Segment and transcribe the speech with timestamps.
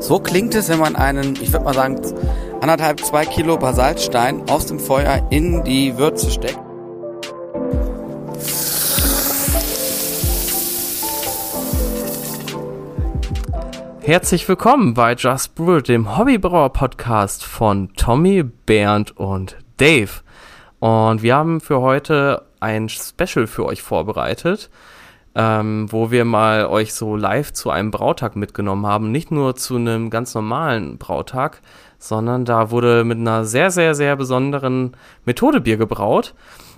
[0.00, 1.98] So klingt es, wenn man einen, ich würde mal sagen,
[2.60, 6.58] anderthalb, zwei Kilo Basaltstein aus dem Feuer in die Würze steckt.
[14.00, 20.10] Herzlich willkommen bei Just Brew, dem Hobbybrauer Podcast von Tommy, Bernd und Dave.
[20.84, 24.70] Und wir haben für heute ein Special für euch vorbereitet
[25.34, 29.10] ähm, wo wir mal euch so live zu einem Brautag mitgenommen haben.
[29.10, 31.60] Nicht nur zu einem ganz normalen Brautag,
[31.98, 34.92] sondern da wurde mit einer sehr, sehr, sehr besonderen
[35.24, 36.34] Methode Bier gebraut.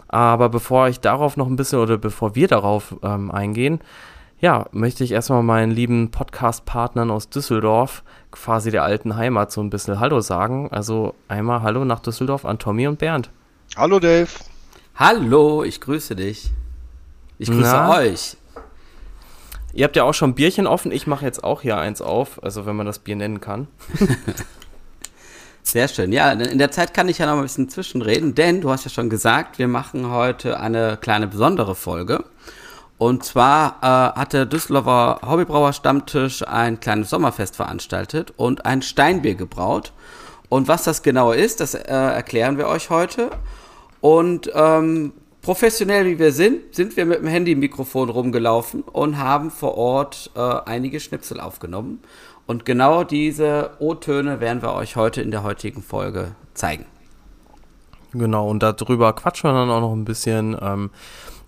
[0.08, 3.80] Aber bevor ich darauf noch ein bisschen oder bevor wir darauf ähm, eingehen,
[4.38, 9.70] ja, möchte ich erstmal meinen lieben Podcast-Partnern aus Düsseldorf, quasi der alten Heimat, so ein
[9.70, 10.68] bisschen Hallo sagen.
[10.70, 13.30] Also einmal Hallo nach Düsseldorf an Tommy und Bernd.
[13.74, 14.28] Hallo Dave.
[14.94, 16.50] Hallo, ich grüße dich.
[17.38, 17.98] Ich grüße Na?
[17.98, 18.36] euch.
[19.74, 20.92] Ihr habt ja auch schon Bierchen offen.
[20.92, 23.66] Ich mache jetzt auch hier eins auf, also wenn man das Bier nennen kann.
[25.62, 26.12] Sehr schön.
[26.12, 28.90] Ja, in der Zeit kann ich ja noch ein bisschen zwischenreden, denn du hast ja
[28.90, 32.24] schon gesagt, wir machen heute eine kleine besondere Folge.
[32.98, 39.34] Und zwar äh, hat der Düsseldorfer Hobbybrauer Stammtisch ein kleines Sommerfest veranstaltet und ein Steinbier
[39.34, 39.92] gebraut.
[40.48, 43.30] Und was das genau ist, das äh, erklären wir euch heute.
[44.00, 49.76] Und ähm, professionell wie wir sind, sind wir mit dem Handy-Mikrofon rumgelaufen und haben vor
[49.76, 52.00] Ort äh, einige Schnipsel aufgenommen.
[52.46, 56.86] Und genau diese O-Töne werden wir euch heute in der heutigen Folge zeigen.
[58.12, 60.56] Genau, und darüber quatschen wir dann auch noch ein bisschen.
[60.60, 60.90] Ähm,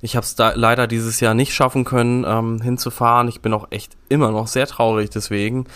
[0.00, 3.28] ich habe es leider dieses Jahr nicht schaffen können, ähm, hinzufahren.
[3.28, 5.66] Ich bin auch echt immer noch sehr traurig deswegen.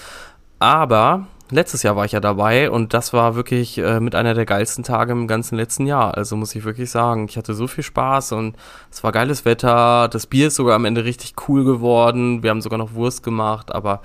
[0.58, 4.46] Aber letztes Jahr war ich ja dabei und das war wirklich äh, mit einer der
[4.46, 6.16] geilsten Tage im ganzen letzten Jahr.
[6.16, 8.56] Also muss ich wirklich sagen, ich hatte so viel Spaß und
[8.90, 10.08] es war geiles Wetter.
[10.08, 12.42] Das Bier ist sogar am Ende richtig cool geworden.
[12.42, 14.02] Wir haben sogar noch Wurst gemacht, aber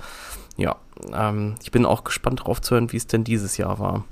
[0.56, 0.76] ja,
[1.12, 4.04] ähm, ich bin auch gespannt drauf zu hören, wie es denn dieses Jahr war.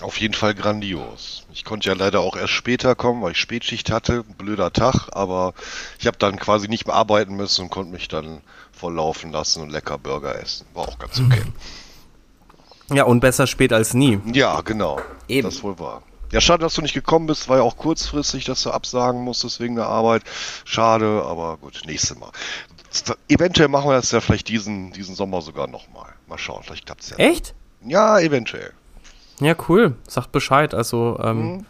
[0.00, 1.46] Auf jeden Fall grandios.
[1.52, 4.24] Ich konnte ja leider auch erst später kommen, weil ich Spätschicht hatte.
[4.24, 5.54] Blöder Tag, aber
[6.00, 8.40] ich habe dann quasi nicht mehr arbeiten müssen und konnte mich dann
[8.72, 10.66] volllaufen lassen und lecker Burger essen.
[10.74, 11.42] War auch ganz okay.
[12.92, 14.20] Ja, und besser spät als nie.
[14.32, 15.00] Ja, genau.
[15.28, 15.48] Eben.
[15.48, 16.02] Das wohl wahr.
[16.32, 17.48] Ja, schade, dass du nicht gekommen bist.
[17.48, 20.22] War ja auch kurzfristig, dass du absagen musstest wegen der Arbeit.
[20.64, 22.30] Schade, aber gut, nächstes Mal.
[23.28, 26.12] Eventuell machen wir das ja vielleicht diesen, diesen Sommer sogar nochmal.
[26.26, 27.16] Mal schauen, vielleicht klappt es ja.
[27.16, 27.54] Echt?
[27.84, 28.72] Ja, eventuell.
[29.40, 29.96] Ja, cool.
[30.08, 30.72] Sagt Bescheid.
[30.72, 31.66] Also, ähm, mhm.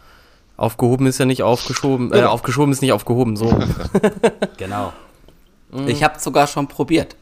[0.55, 2.13] aufgehoben ist ja nicht aufgeschoben.
[2.13, 3.57] Äh, aufgeschoben ist nicht aufgehoben, so.
[4.57, 4.93] genau.
[5.71, 5.87] Mhm.
[5.89, 7.17] Ich habe sogar schon probiert.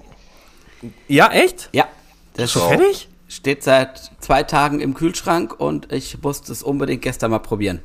[1.08, 1.70] Ja, echt?
[1.74, 1.88] Ja.
[2.34, 3.08] Das ist schon fertig?
[3.32, 7.82] Steht seit zwei Tagen im Kühlschrank und ich musste es unbedingt gestern mal probieren.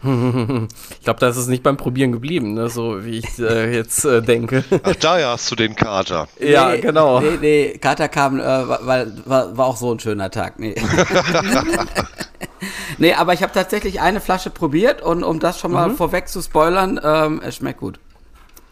[0.04, 2.68] Ich glaube, da ist es nicht beim Probieren geblieben, ne?
[2.68, 4.62] so wie ich äh, jetzt äh, denke.
[4.82, 6.28] Ach, daher hast du den Kater.
[6.38, 7.20] ja, nee, genau.
[7.20, 10.58] Nee, nee, Kater kam, äh, weil war, war auch so ein schöner Tag.
[10.58, 10.74] Nee,
[12.98, 15.96] nee aber ich habe tatsächlich eine Flasche probiert und um das schon mal mhm.
[15.96, 17.98] vorweg zu spoilern, ähm, es schmeckt gut.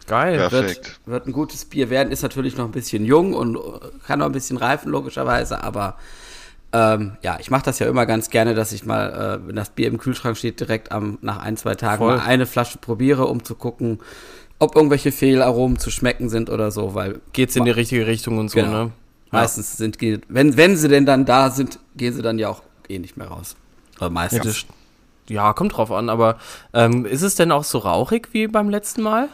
[0.06, 0.36] Geil.
[0.36, 0.84] Perfekt.
[0.86, 2.12] Wird, wird, ein gutes Bier werden.
[2.12, 3.58] Ist natürlich noch ein bisschen jung und
[4.06, 5.62] kann noch ein bisschen reifen, logischerweise.
[5.62, 5.96] Aber
[6.72, 9.70] ähm, ja, ich mache das ja immer ganz gerne, dass ich mal, äh, wenn das
[9.70, 12.16] Bier im Kühlschrank steht, direkt am, nach ein, zwei Tagen Voll.
[12.16, 14.00] mal eine Flasche probiere, um zu gucken,
[14.58, 16.94] ob irgendwelche Fehlaromen zu schmecken sind oder so.
[16.94, 18.84] Weil Geht's in die richtige Richtung und so, genau.
[18.84, 18.92] ne?
[19.30, 19.98] Meistens sind,
[20.28, 23.28] wenn, wenn sie denn dann da sind, gehen sie dann ja auch eh nicht mehr
[23.28, 23.56] raus.
[23.98, 24.66] Oder meistens.
[25.26, 26.38] Ja, ja kommt drauf an, aber
[26.74, 29.30] ähm, ist es denn auch so rauchig wie beim letzten Mal?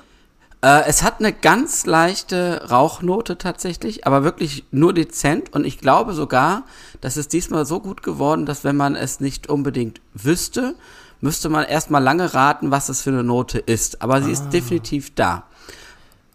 [0.60, 5.52] Äh, es hat eine ganz leichte Rauchnote tatsächlich, aber wirklich nur dezent.
[5.52, 6.64] Und ich glaube sogar,
[7.00, 10.74] dass es diesmal so gut geworden, dass wenn man es nicht unbedingt wüsste,
[11.20, 14.02] müsste man erstmal lange raten, was es für eine Note ist.
[14.02, 14.32] Aber sie ah.
[14.32, 15.44] ist definitiv da.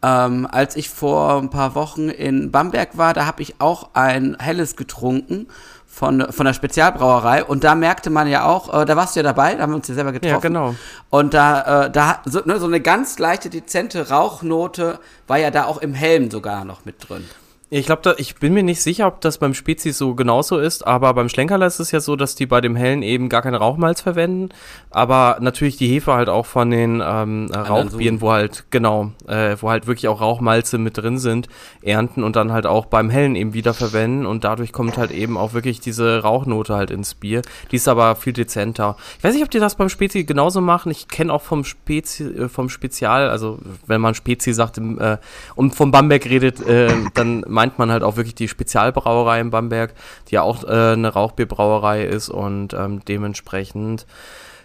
[0.01, 4.38] Ähm, als ich vor ein paar Wochen in Bamberg war, da habe ich auch ein
[4.40, 5.47] helles getrunken
[5.94, 9.24] von, von der Spezialbrauerei und da merkte man ja auch, äh, da warst du ja
[9.24, 10.34] dabei, da haben wir uns ja selber getroffen.
[10.34, 10.76] Ja, genau.
[11.12, 14.97] Und da, äh, da so, ne, so eine ganz leichte, dezente Rauchnote
[15.28, 17.26] war ja da auch im Helm sogar noch mit drin.
[17.75, 21.11] Ich glaube, ich bin mir nicht sicher, ob das beim Spezies so genauso ist, aber
[21.16, 23.99] beim Schlenkerler ist es ja so, dass die bei dem Hellen eben gar keinen Rauchmalz
[23.99, 24.49] verwenden,
[24.91, 29.72] aber natürlich die Hefe halt auch von den ähm, Rauchbieren, wo halt, genau, äh, wo
[29.72, 31.47] halt wirklich auch Rauchmalze mit drin sind,
[31.81, 35.35] ernten und dann halt auch beim Hellen eben wieder verwenden und dadurch kommt halt eben
[35.35, 37.41] auch wirklich diese Rauchnote halt ins Bier.
[37.72, 38.97] Die ist aber viel dezenter.
[39.17, 40.91] Ich weiß nicht, ob die das beim Spezi genauso machen.
[40.91, 45.17] Ich kenne auch vom Spezi, äh, vom Spezial, also wenn man Spezi sagt im, äh,
[45.55, 49.94] und vom Bamberg redet, äh, dann meint man halt auch wirklich die Spezialbrauerei in Bamberg,
[50.28, 54.06] die ja auch äh, eine Rauchbierbrauerei ist und ähm, dementsprechend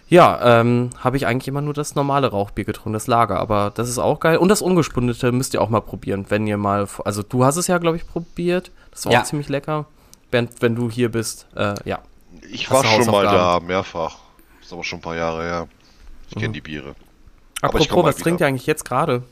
[0.09, 3.87] Ja, ähm, habe ich eigentlich immer nur das normale Rauchbier getrunken, das Lager, aber das
[3.87, 4.37] ist auch geil.
[4.37, 7.67] Und das ungespundete müsst ihr auch mal probieren, wenn ihr mal, also du hast es
[7.67, 8.71] ja, glaube ich, probiert.
[8.91, 9.21] Das war ja.
[9.21, 9.85] auch ziemlich lecker.
[10.31, 11.99] Bernd, wenn du hier bist, äh, ja.
[12.51, 14.17] Ich war schon mal da, mehrfach.
[14.57, 15.67] Das ist aber schon ein paar Jahre her.
[16.27, 16.53] Ich kenne mhm.
[16.53, 16.95] die Biere.
[17.61, 19.23] Apropos, was trinkt ihr eigentlich jetzt gerade?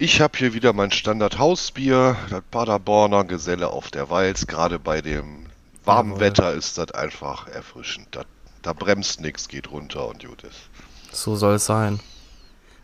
[0.00, 4.46] Ich habe hier wieder mein Standard-Hausbier, das Paderborner Geselle auf der Walz.
[4.46, 5.46] Gerade bei dem
[5.84, 6.20] warmen Jawohl.
[6.20, 8.06] Wetter ist das einfach erfrischend.
[8.12, 8.24] Das
[8.62, 10.68] da bremst nichts, geht runter und gut ist.
[11.10, 11.98] So soll es sein.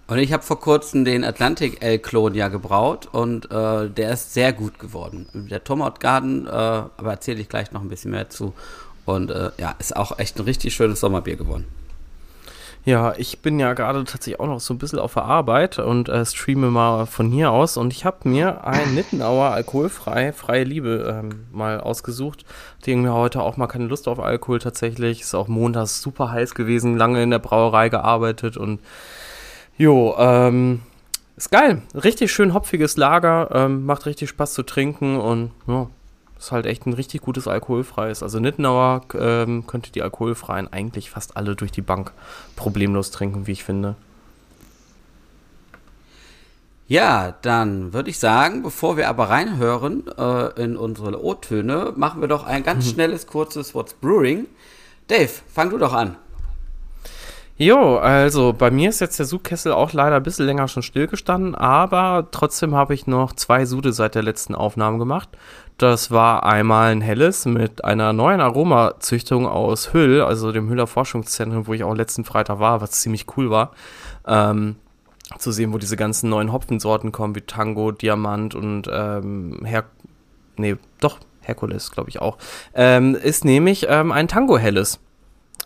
[0.08, 4.52] Und ich habe vor kurzem den Atlantic L-Klon ja gebraut und äh, der ist sehr
[4.52, 5.28] gut geworden.
[5.50, 8.54] Der Tomahawk Garden, äh, aber erzähle ich gleich noch ein bisschen mehr zu.
[9.04, 11.66] Und äh, ja, ist auch echt ein richtig schönes Sommerbier geworden.
[12.86, 16.10] Ja, ich bin ja gerade tatsächlich auch noch so ein bisschen auf der Arbeit und
[16.10, 21.22] äh, streame mal von hier aus und ich habe mir ein Nittenauer alkoholfrei, freie Liebe
[21.22, 22.44] ähm, mal ausgesucht.
[22.78, 25.22] Hatte irgendwie heute auch mal keine Lust auf Alkohol tatsächlich.
[25.22, 28.80] Ist auch montags super heiß gewesen, lange in der Brauerei gearbeitet und
[29.78, 30.82] jo, ähm,
[31.38, 31.80] ist geil.
[31.94, 35.88] Richtig schön hopfiges Lager, ähm, macht richtig Spaß zu trinken und ja,
[36.44, 38.22] ist halt echt ein richtig gutes alkoholfreies.
[38.22, 42.12] Also Nittenauer ähm, könnte die alkoholfreien eigentlich fast alle durch die Bank
[42.56, 43.96] problemlos trinken, wie ich finde.
[46.86, 52.28] Ja, dann würde ich sagen, bevor wir aber reinhören äh, in unsere O-Töne, machen wir
[52.28, 52.90] doch ein ganz mhm.
[52.94, 54.46] schnelles, kurzes What's Brewing.
[55.08, 56.16] Dave, fang du doch an.
[57.56, 61.54] Jo, also bei mir ist jetzt der Sudkessel auch leider ein bisschen länger schon stillgestanden,
[61.54, 65.28] aber trotzdem habe ich noch zwei Sude seit der letzten Aufnahme gemacht.
[65.76, 71.66] Das war einmal ein helles mit einer neuen Aromazüchtung aus Hüll, also dem Hüller Forschungszentrum,
[71.66, 73.72] wo ich auch letzten Freitag war, was ziemlich cool war.
[74.26, 74.76] Ähm,
[75.38, 79.84] zu sehen, wo diese ganzen neuen Hopfensorten kommen, wie Tango, Diamant und ähm, Her
[80.56, 82.38] nee, doch, Herkules, glaube ich auch.
[82.74, 85.00] Ähm, ist nämlich ähm, ein Tango helles.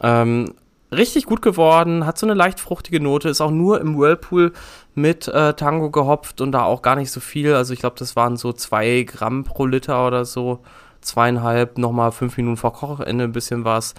[0.00, 0.54] Ähm,
[0.90, 4.52] richtig gut geworden, hat so eine leicht fruchtige Note, ist auch nur im Whirlpool
[4.98, 7.54] mit äh, Tango gehopft und da auch gar nicht so viel.
[7.54, 10.60] Also ich glaube, das waren so zwei Gramm pro Liter oder so.
[11.00, 13.94] Zweieinhalb, nochmal fünf Minuten vor Kochende ein bisschen was.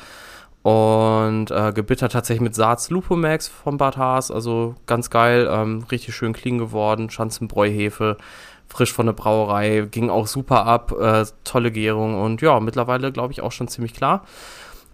[0.61, 4.29] Und äh, gebittert tatsächlich mit Saats Lupomax von Bad Haas.
[4.29, 7.09] Also ganz geil, ähm, richtig schön clean geworden.
[7.09, 8.17] Schanzenbräuhefe,
[8.67, 10.91] frisch von der Brauerei, ging auch super ab.
[10.99, 14.25] Äh, tolle Gärung und ja, mittlerweile glaube ich auch schon ziemlich klar.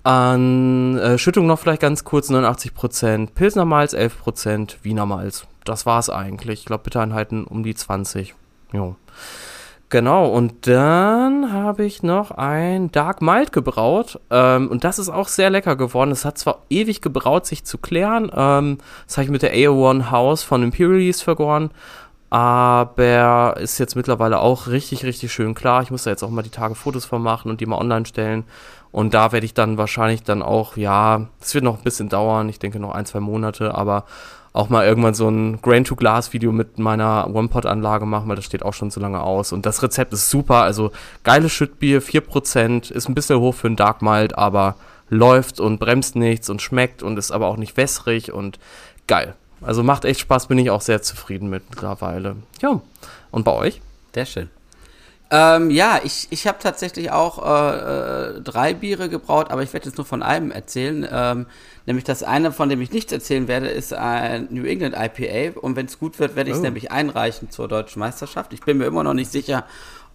[0.04, 5.48] An äh, Schüttung noch vielleicht ganz kurz 89%, Pilsner Malz 11%, Wiener Malz.
[5.66, 6.62] Das war's eigentlich.
[6.62, 8.34] Ich glaube, Bittereinheiten um die 20.
[8.72, 8.96] Jo.
[9.90, 14.20] Genau, und dann habe ich noch ein Dark Mild gebraut.
[14.32, 16.12] Ähm, und das ist auch sehr lecker geworden.
[16.12, 18.32] Es hat zwar ewig gebraut, sich zu klären.
[18.36, 21.70] Ähm, das habe ich mit der AO1 House von Imperial Yeast vergoren.
[22.32, 25.84] Aber ist jetzt mittlerweile auch richtig, richtig schön klar.
[25.84, 28.06] Ich muss da jetzt auch mal die Tage Fotos von machen und die mal online
[28.06, 28.44] stellen.
[28.92, 32.50] Und da werde ich dann wahrscheinlich dann auch, ja, es wird noch ein bisschen dauern,
[32.50, 34.06] ich denke noch ein, zwei Monate, aber
[34.56, 38.90] auch mal irgendwann so ein Grain-to-Glass-Video mit meiner One-Pot-Anlage machen, weil das steht auch schon
[38.90, 39.52] so lange aus.
[39.52, 40.92] Und das Rezept ist super, also
[41.24, 44.76] geiles Schüttbier, 4%, ist ein bisschen hoch für ein Dark Mild, aber
[45.10, 48.58] läuft und bremst nichts und schmeckt und ist aber auch nicht wässrig und
[49.08, 49.36] geil.
[49.62, 52.38] Also macht echt Spaß, bin ich auch sehr zufrieden mit mittlerweile.
[52.62, 52.82] Ja,
[53.32, 53.82] und bei euch?
[54.14, 54.50] Sehr schön.
[55.32, 59.88] Ähm, ja, ich, ich habe tatsächlich auch äh, äh, drei Biere gebraut, aber ich werde
[59.88, 61.08] jetzt nur von einem erzählen.
[61.12, 61.48] Ähm,
[61.88, 65.60] nämlich das eine, von dem ich nichts erzählen werde, ist ein New England IPA.
[65.60, 66.64] Und wenn es gut wird, werde ich es oh.
[66.64, 68.54] nämlich einreichen zur deutschen Meisterschaft.
[68.54, 69.66] Ich bin mir immer noch nicht sicher,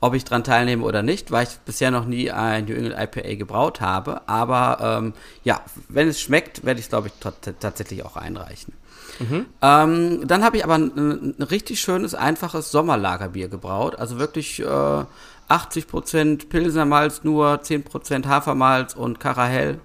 [0.01, 3.35] ob ich dran teilnehme oder nicht, weil ich bisher noch nie ein New England IPA
[3.35, 4.23] gebraut habe.
[4.29, 7.15] Aber ähm, ja, wenn es schmeckt, werde ich es, glaube ich,
[7.59, 8.73] tatsächlich auch einreichen.
[9.21, 9.47] Mhm.
[9.63, 13.97] Ähm, dann habe ich aber ein, ein, richtig schönes, einfaches Sommerlagerbier gebraut.
[13.99, 15.05] Also wirklich äh,
[15.49, 19.79] 80% Pilsermalz nur, 10% Hafermalz und Karahell.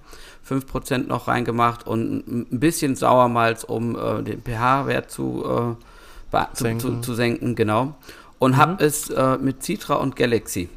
[0.47, 5.43] 5% noch reingemacht und ein bisschen Sauermalz, um äh, den pH-Wert zu,
[6.31, 7.95] äh, zu, zu, zu, senken, genau.
[8.37, 8.57] Und mhm.
[8.57, 10.69] habe es äh, mit Citra und Galaxy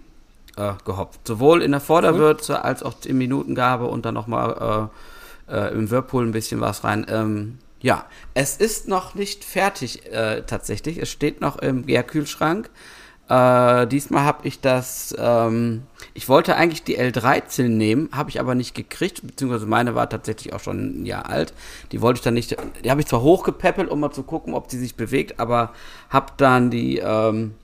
[0.56, 1.26] äh, gehopft.
[1.26, 4.90] Sowohl in der Vorderwürze als auch in Minutengabe und dann nochmal
[5.48, 7.06] äh, äh, im Whirlpool ein bisschen was rein.
[7.08, 10.98] Ähm, ja, es ist noch nicht fertig äh, tatsächlich.
[10.98, 12.70] Es steht noch im Gärkühlschrank.
[13.28, 15.82] Äh, diesmal habe ich das, ähm,
[16.14, 20.54] ich wollte eigentlich die L13 nehmen, habe ich aber nicht gekriegt, beziehungsweise meine war tatsächlich
[20.54, 21.52] auch schon ein Jahr alt.
[21.92, 24.70] Die wollte ich dann nicht, die habe ich zwar hochgepäppelt, um mal zu gucken, ob
[24.70, 25.74] sie sich bewegt, aber
[26.08, 27.54] habe dann die, ähm,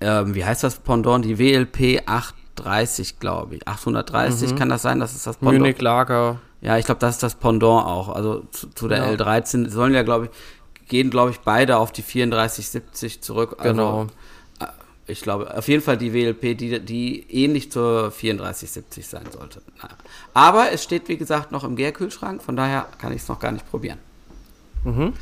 [0.00, 3.68] ähm, wie heißt das Pendant, die WLP 830, glaube ich.
[3.68, 4.56] 830, mhm.
[4.56, 4.98] kann das sein?
[4.98, 5.58] Das ist das Pendant.
[5.58, 6.40] Munich Lager.
[6.60, 8.08] Ja, ich glaube, das ist das Pendant auch.
[8.08, 9.10] Also zu, zu der ja.
[9.10, 13.56] L13 sollen ja, glaube ich, gehen, glaube ich, beide auf die 3470 zurück.
[13.58, 14.02] Also, genau.
[14.60, 14.66] Äh,
[15.12, 19.62] Ich glaube, auf jeden Fall die WLP, die, die ähnlich zur 3470 sein sollte.
[20.34, 23.52] Aber es steht, wie gesagt, noch im Gärkühlschrank, von daher kann ich es noch gar
[23.52, 23.98] nicht probieren.
[24.84, 25.12] Mhm.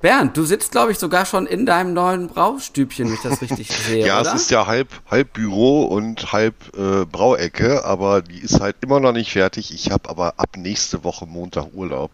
[0.00, 3.68] Bernd, du sitzt, glaube ich, sogar schon in deinem neuen Braustübchen, wenn ich das richtig
[3.86, 4.06] sehe.
[4.06, 4.34] ja, oder?
[4.34, 9.00] es ist ja halb, halb Büro und halb äh, Brauecke, aber die ist halt immer
[9.00, 9.74] noch nicht fertig.
[9.74, 12.10] Ich habe aber ab nächste Woche Montag Urlaub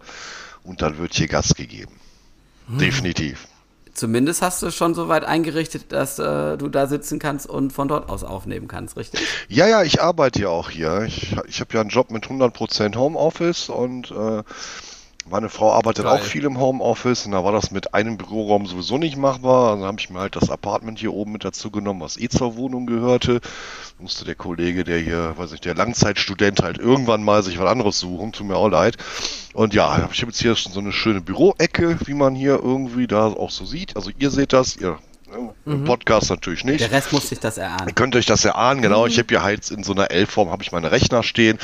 [0.63, 1.93] und dann wird hier Gas gegeben.
[2.69, 2.79] Hm.
[2.79, 3.49] Definitiv.
[3.93, 7.87] Zumindest hast du schon so weit eingerichtet, dass äh, du da sitzen kannst und von
[7.87, 9.21] dort aus aufnehmen kannst, richtig?
[9.49, 11.03] Ja, ja, ich arbeite ja auch hier.
[11.03, 14.43] Ich, ich habe ja einen Job mit 100% Homeoffice und äh,
[15.27, 16.19] meine Frau arbeitet Geil.
[16.19, 19.73] auch viel im Homeoffice und da war das mit einem Büroraum sowieso nicht machbar.
[19.73, 22.57] Also habe ich mir halt das Apartment hier oben mit dazu genommen, was eh zur
[22.57, 23.41] Wohnung gehörte.
[23.99, 27.99] Musste der Kollege, der hier, weiß ich, der Langzeitstudent halt irgendwann mal sich was anderes
[27.99, 28.97] suchen, tut mir auch leid.
[29.55, 33.07] Und ja, ich habe jetzt hier schon so eine schöne Büroecke, wie man hier irgendwie
[33.07, 33.97] da auch so sieht.
[33.97, 34.99] Also ihr seht das, ihr
[35.67, 35.85] im mhm.
[35.85, 36.81] Podcast natürlich nicht.
[36.81, 37.89] Der Rest muss sich das erahnen.
[37.89, 39.03] Ihr könnt euch das erahnen, genau.
[39.03, 39.09] Mhm.
[39.09, 41.59] Ich habe hier halt in so einer L-Form habe ich meine Rechner stehen,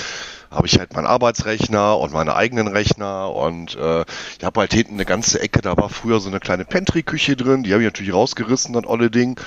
[0.50, 4.04] habe ich halt meinen Arbeitsrechner und meine eigenen Rechner und äh,
[4.38, 7.62] ich habe halt hinten eine ganze Ecke, da war früher so eine kleine Pantry-Küche drin,
[7.62, 9.40] die habe ich natürlich rausgerissen, dann alle Ding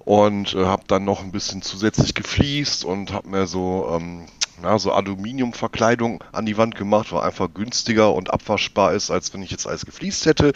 [0.00, 4.26] und äh, habe dann noch ein bisschen zusätzlich gefliest und habe mir so ähm,
[4.62, 9.42] na, so Aluminiumverkleidung an die Wand gemacht, weil einfach günstiger und abwaschbar ist, als wenn
[9.42, 10.52] ich jetzt alles gefliest hätte.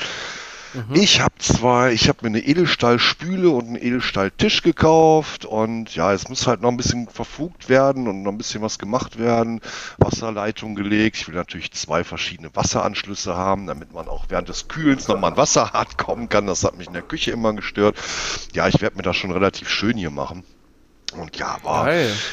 [0.74, 0.94] Mhm.
[0.94, 6.28] Ich habe zwei, ich habe mir eine Edelstahlspüle und einen Edelstahltisch gekauft und ja, es
[6.28, 9.60] muss halt noch ein bisschen verfugt werden und noch ein bisschen was gemacht werden.
[9.98, 11.16] Wasserleitung gelegt.
[11.16, 15.36] Ich will natürlich zwei verschiedene Wasseranschlüsse haben, damit man auch während des Kühlens nochmal ein
[15.36, 16.46] Wasser hart kommen kann.
[16.46, 17.96] Das hat mich in der Küche immer gestört.
[18.54, 20.44] Ja, ich werde mir das schon relativ schön hier machen.
[21.12, 21.90] Und ja, aber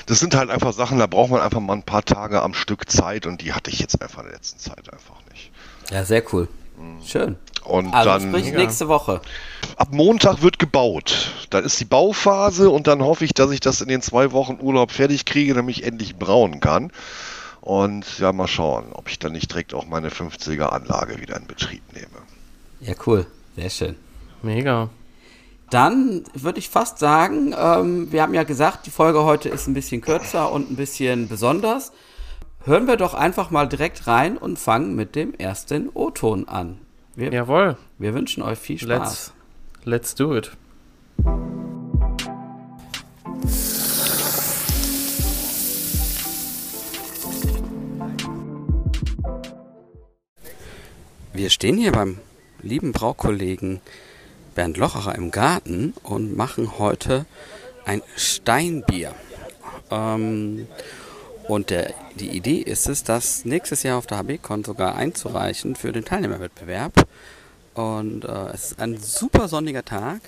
[0.07, 2.89] das sind halt einfach Sachen, da braucht man einfach mal ein paar Tage am Stück
[2.89, 5.51] Zeit und die hatte ich jetzt einfach in der letzten Zeit einfach nicht.
[5.91, 6.47] Ja, sehr cool.
[7.05, 7.37] Schön.
[7.63, 9.21] Und also dann sprich nächste Woche.
[9.77, 11.31] Ab Montag wird gebaut.
[11.49, 14.57] Dann ist die Bauphase und dann hoffe ich, dass ich das in den zwei Wochen
[14.61, 16.91] Urlaub fertig kriege, damit ich endlich brauen kann.
[17.61, 21.47] Und ja, mal schauen, ob ich dann nicht direkt auch meine 50er Anlage wieder in
[21.47, 22.07] Betrieb nehme.
[22.81, 23.25] Ja, cool.
[23.55, 23.95] Sehr schön.
[24.41, 24.89] Mega.
[25.69, 29.73] Dann würde ich fast sagen, ähm, wir haben ja gesagt, die Folge heute ist ein
[29.73, 31.93] bisschen kürzer und ein bisschen besonders.
[32.65, 36.77] Hören wir doch einfach mal direkt rein und fangen mit dem ersten O-Ton an.
[37.13, 37.75] Wir, Jawohl.
[37.97, 39.33] Wir wünschen euch viel Spaß.
[39.83, 40.51] Let's, let's do it.
[51.33, 52.19] Wir stehen hier beim
[52.61, 53.81] lieben Braukollegen
[54.55, 57.25] Bernd Locherer im Garten und machen heute
[57.83, 59.13] ein Steinbier.
[59.91, 60.67] Ähm,
[61.47, 65.91] und der, die Idee ist es, das nächstes Jahr auf der HBCon sogar einzureichen für
[65.91, 67.07] den Teilnehmerwettbewerb.
[67.73, 70.21] Und äh, es ist ein super sonniger Tag.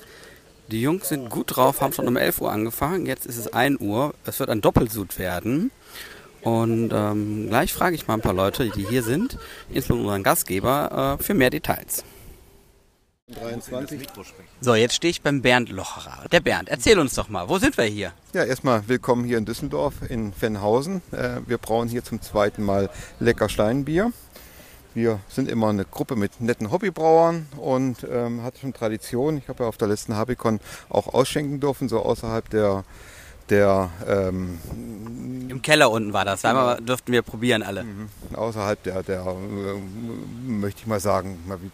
[0.68, 3.06] Die Jungs sind gut drauf, haben schon um 11 Uhr angefangen.
[3.06, 4.14] Jetzt ist es 1 Uhr.
[4.26, 5.72] Es wird ein Doppelsud werden.
[6.42, 9.38] Und ähm, gleich frage ich mal ein paar Leute, die hier sind,
[9.70, 12.04] insbesondere unseren Gastgeber, äh, für mehr Details.
[13.34, 14.08] 23.
[14.62, 16.27] So, jetzt stehe ich beim Bernd Locherer.
[16.32, 18.12] Der Bernd, erzähl uns doch mal, wo sind wir hier?
[18.34, 21.01] Ja, erstmal willkommen hier in Düsseldorf, in Fennhausen.
[21.12, 24.13] Äh, wir brauen hier zum zweiten Mal lecker Steinbier.
[24.94, 29.38] Wir sind immer eine Gruppe mit netten Hobbybrauern und ähm, hat schon Tradition.
[29.38, 32.84] Ich habe ja auf der letzten Habicon auch ausschenken dürfen, so außerhalb der
[33.50, 34.60] der ähm,
[35.50, 37.84] im Keller unten war das, da durften wir probieren alle.
[37.84, 38.10] Mhm.
[38.34, 41.70] Außerhalb der, der äh, möchte ich mal sagen, mal wie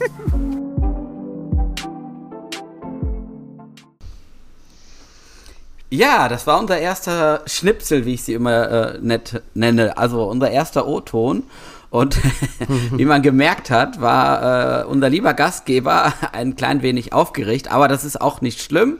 [5.90, 9.98] ja, das war unser erster Schnipsel, wie ich sie immer äh, nett nenne.
[9.98, 11.42] Also unser erster O-Ton.
[11.90, 12.20] Und
[12.96, 18.04] wie man gemerkt hat, war äh, unser lieber Gastgeber ein klein wenig aufgeregt, aber das
[18.04, 18.98] ist auch nicht schlimm.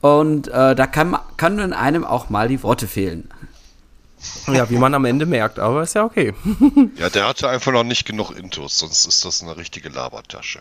[0.00, 3.30] Und äh, da kann, können einem auch mal die Worte fehlen.
[4.46, 6.34] Ja, wie man am Ende merkt, aber ist ja okay.
[6.96, 10.60] ja, der hatte einfach noch nicht genug Intus, sonst ist das eine richtige Labertasche.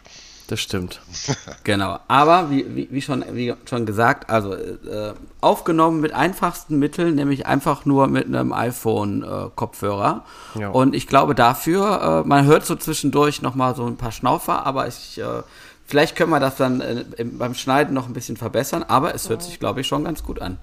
[0.52, 1.00] Das stimmt.
[1.64, 2.00] genau.
[2.10, 7.46] Aber wie, wie, wie, schon, wie schon gesagt, also äh, aufgenommen mit einfachsten Mitteln, nämlich
[7.46, 10.26] einfach nur mit einem iPhone-Kopfhörer.
[10.56, 10.70] Äh, ja.
[10.72, 14.90] Und ich glaube dafür, äh, man hört so zwischendurch nochmal so ein paar Schnaufer, aber
[14.90, 15.44] ich, äh,
[15.86, 19.44] vielleicht können wir das dann äh, beim Schneiden noch ein bisschen verbessern, aber es hört
[19.44, 20.58] sich, glaube ich, schon ganz gut an.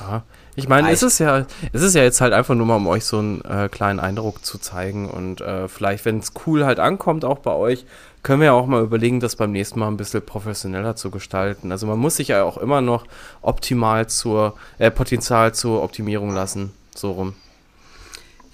[0.00, 0.22] Ja,
[0.58, 3.04] ich meine, es ist ja, es ist ja jetzt halt einfach nur mal, um euch
[3.04, 7.24] so einen äh, kleinen Eindruck zu zeigen und äh, vielleicht, wenn es cool halt ankommt,
[7.24, 7.84] auch bei euch,
[8.22, 11.70] können wir ja auch mal überlegen, das beim nächsten Mal ein bisschen professioneller zu gestalten.
[11.72, 13.06] Also man muss sich ja auch immer noch
[13.40, 17.34] optimal zur, äh, Potenzial zur Optimierung lassen, so rum.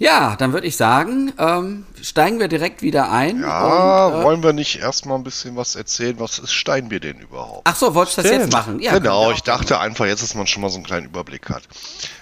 [0.04, 3.40] Ja, dann würde ich sagen, ähm, steigen wir direkt wieder ein.
[3.40, 6.20] Ja, und, äh, wollen wir nicht erstmal ein bisschen was erzählen?
[6.20, 7.62] Was ist Steinbier denn überhaupt?
[7.64, 8.80] Ach so, wolltest du das jetzt machen?
[8.80, 11.62] Ja, genau, ich dachte einfach jetzt, dass man schon mal so einen kleinen Überblick hat.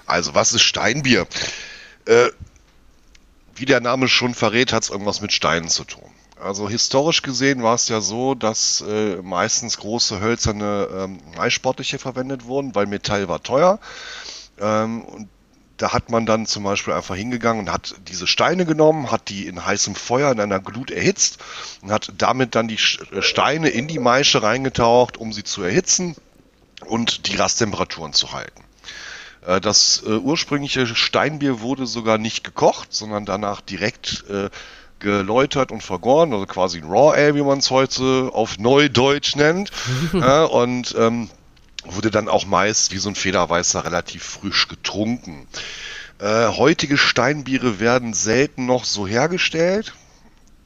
[0.06, 1.26] Also, was ist Steinbier?
[2.04, 2.28] Äh,
[3.56, 6.08] wie der Name schon verrät, hat es irgendwas mit Steinen zu tun.
[6.40, 12.44] Also historisch gesehen war es ja so, dass äh, meistens große hölzerne ähm, Maissportliche verwendet
[12.44, 13.80] wurden, weil Metall war teuer.
[14.60, 15.28] Ähm, und
[15.82, 19.48] da hat man dann zum Beispiel einfach hingegangen und hat diese Steine genommen, hat die
[19.48, 21.38] in heißem Feuer in einer Glut erhitzt
[21.82, 22.78] und hat damit dann die
[23.10, 26.14] äh, Steine in die Maische reingetaucht, um sie zu erhitzen
[26.86, 28.62] und die Rasttemperaturen zu halten.
[29.44, 34.24] Äh, das äh, ursprüngliche Steinbier wurde sogar nicht gekocht, sondern danach direkt
[35.00, 39.72] geläutert und vergoren, also quasi ein Raw Ale, wie man es heute auf Neudeutsch nennt.
[40.12, 41.28] und ähm,
[41.84, 45.46] wurde dann auch meist wie so ein Federweißer relativ frisch getrunken.
[46.18, 49.94] Äh, heutige Steinbiere werden selten noch so hergestellt.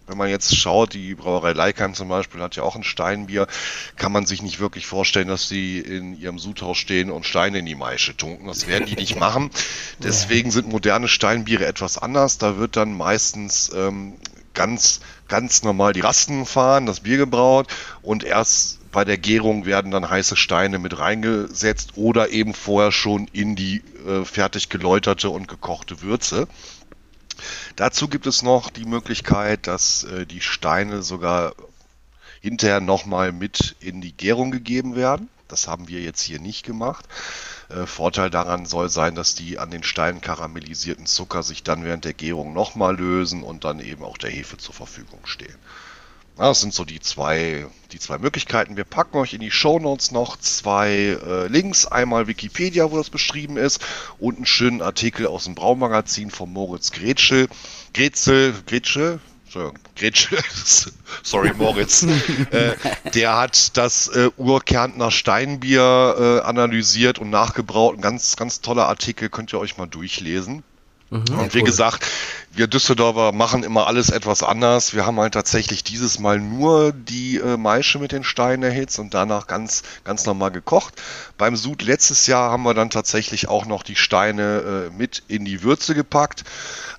[0.07, 3.49] Wenn man jetzt schaut, die Brauerei Leikheim zum Beispiel hat ja auch ein Steinbier,
[3.97, 7.67] kann man sich nicht wirklich vorstellen, dass sie in ihrem Sudhaus stehen und Steine in
[7.67, 8.47] die Maische tunken.
[8.47, 9.51] Das werden die nicht machen.
[9.99, 12.39] Deswegen sind moderne Steinbiere etwas anders.
[12.39, 14.15] Da wird dann meistens ähm,
[14.55, 17.67] ganz, ganz normal die Rasten fahren, das Bier gebraut
[18.03, 23.29] und erst bei der Gärung werden dann heiße Steine mit reingesetzt oder eben vorher schon
[23.33, 26.49] in die äh, fertig geläuterte und gekochte Würze.
[27.77, 31.55] Dazu gibt es noch die Möglichkeit, dass äh, die Steine sogar
[32.41, 35.29] hinterher nochmal mit in die Gärung gegeben werden.
[35.49, 37.05] Das haben wir jetzt hier nicht gemacht.
[37.69, 42.05] Äh, Vorteil daran soll sein, dass die an den Steinen karamellisierten Zucker sich dann während
[42.05, 45.57] der Gärung nochmal lösen und dann eben auch der Hefe zur Verfügung stehen.
[46.37, 48.77] Das sind so die zwei, die zwei Möglichkeiten.
[48.77, 51.87] Wir packen euch in die Show Notes noch zwei äh, Links.
[51.87, 53.81] Einmal Wikipedia, wo das beschrieben ist,
[54.19, 57.49] und einen schönen Artikel aus dem Braumagazin von Moritz Gretschel.
[57.95, 59.19] Gretzel, Gretschel,
[59.97, 60.39] Gretschel,
[61.23, 62.03] sorry Moritz,
[62.51, 62.75] äh,
[63.15, 67.97] der hat das äh, Urkärntner Steinbier äh, analysiert und nachgebraut.
[67.97, 70.63] Ein ganz, ganz toller Artikel, könnt ihr euch mal durchlesen.
[71.11, 71.65] Mhm, und wie cool.
[71.65, 72.07] gesagt,
[72.57, 74.95] wir Düsseldorfer machen immer alles etwas anders.
[74.95, 79.13] Wir haben halt tatsächlich dieses Mal nur die äh, Maische mit den Steinen erhitzt und
[79.13, 80.95] danach ganz, ganz normal gekocht.
[81.37, 85.45] Beim Sud letztes Jahr haben wir dann tatsächlich auch noch die Steine äh, mit in
[85.45, 86.45] die Würze gepackt,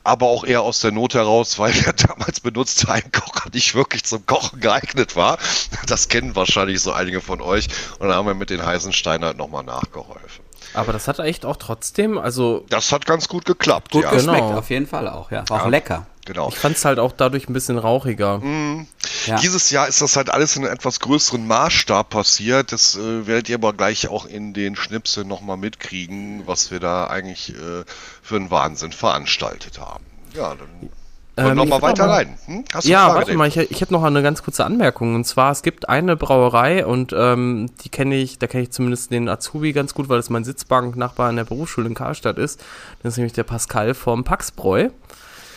[0.04, 4.26] aber auch eher aus der Not heraus, weil der damals benutzte Einkocher nicht wirklich zum
[4.28, 5.40] Kochen geeignet war.
[5.88, 7.68] Das kennen wahrscheinlich so einige von euch.
[7.98, 10.47] Und dann haben wir mit den heißen Steinen halt nochmal nachgeholfen.
[10.78, 12.66] Aber das hat echt auch trotzdem, also.
[12.70, 14.12] Das hat ganz gut geklappt, gut ja.
[14.12, 14.58] geschmeckt, genau.
[14.60, 15.44] auf jeden Fall auch, ja.
[15.50, 15.66] War ja.
[15.66, 16.06] auch lecker.
[16.26, 16.50] Genau.
[16.50, 18.40] Ich fand es halt auch dadurch ein bisschen rauchiger.
[18.40, 18.86] Mm.
[19.28, 19.38] Ja.
[19.38, 22.74] Dieses Jahr ist das halt alles in einem etwas größeren Maßstab passiert.
[22.74, 27.08] Das äh, werdet ihr aber gleich auch in den Schnipseln nochmal mitkriegen, was wir da
[27.08, 27.86] eigentlich äh,
[28.22, 30.04] für einen Wahnsinn veranstaltet haben.
[30.34, 30.90] Ja, dann
[31.38, 32.38] ähm, noch mal weiter rein.
[32.46, 32.64] Hm?
[32.82, 35.16] ja, warte mal, ich, ich hätte noch eine ganz kurze Anmerkung.
[35.16, 39.12] Und zwar, es gibt eine Brauerei und ähm, die kenne ich, da kenne ich zumindest
[39.12, 42.60] den Azubi ganz gut, weil das mein Sitzbank-Nachbar in der Berufsschule in Karlstadt ist.
[43.04, 44.90] Das ist nämlich der Pascal vom Paxbräu.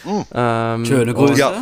[0.04, 0.24] Mhm.
[0.34, 1.40] Ähm, Schöne Grüße.
[1.40, 1.52] Ja.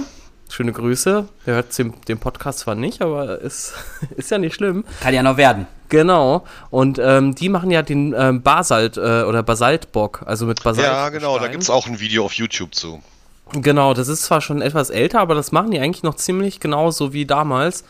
[0.51, 1.29] Schöne Grüße.
[1.47, 3.75] Der hört den, den Podcast zwar nicht, aber ist,
[4.17, 4.85] ist ja nicht schlimm.
[5.01, 5.67] Kann ja noch werden.
[5.91, 6.45] Genau.
[6.71, 10.87] Und ähm, die machen ja den ähm, Basalt äh, oder Basaltbock, also mit Basalt.
[10.87, 13.03] Ja, genau, da gibt es auch ein Video auf YouTube zu.
[13.53, 17.13] Genau, das ist zwar schon etwas älter, aber das machen die eigentlich noch ziemlich genauso
[17.13, 17.85] wie damals.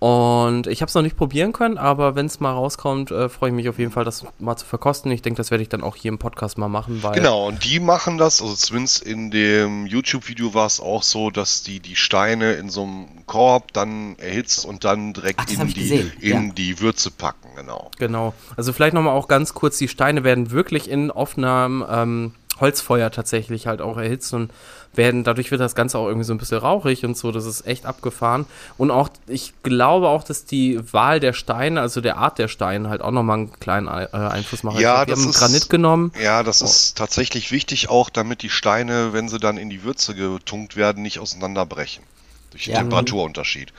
[0.00, 3.50] Und ich habe es noch nicht probieren können, aber wenn es mal rauskommt, äh, freue
[3.50, 5.10] ich mich auf jeden Fall, das mal zu verkosten.
[5.10, 7.02] Ich denke, das werde ich dann auch hier im Podcast mal machen.
[7.02, 11.30] Weil genau, und die machen das, also zumindest in dem YouTube-Video war es auch so,
[11.30, 15.66] dass die die Steine in so einem Korb dann erhitzt und dann direkt Ach, in,
[15.66, 16.52] die, in ja.
[16.52, 17.90] die Würze packen, genau.
[17.98, 23.10] Genau, also vielleicht nochmal auch ganz kurz, die Steine werden wirklich in offenem ähm, Holzfeuer
[23.10, 24.52] tatsächlich halt auch erhitzt und
[24.98, 27.66] werden, dadurch wird das Ganze auch irgendwie so ein bisschen rauchig und so, das ist
[27.66, 28.44] echt abgefahren.
[28.76, 32.90] Und auch, ich glaube auch, dass die Wahl der Steine, also der Art der Steine,
[32.90, 34.78] halt auch nochmal einen kleinen äh, Einfluss macht.
[34.78, 36.12] Ja, glaub, das ist, Granit genommen.
[36.22, 36.66] Ja, das oh.
[36.66, 41.02] ist tatsächlich wichtig auch, damit die Steine, wenn sie dann in die Würze getunkt werden,
[41.02, 42.04] nicht auseinanderbrechen.
[42.50, 42.80] Durch den ja.
[42.80, 43.72] Temperaturunterschied.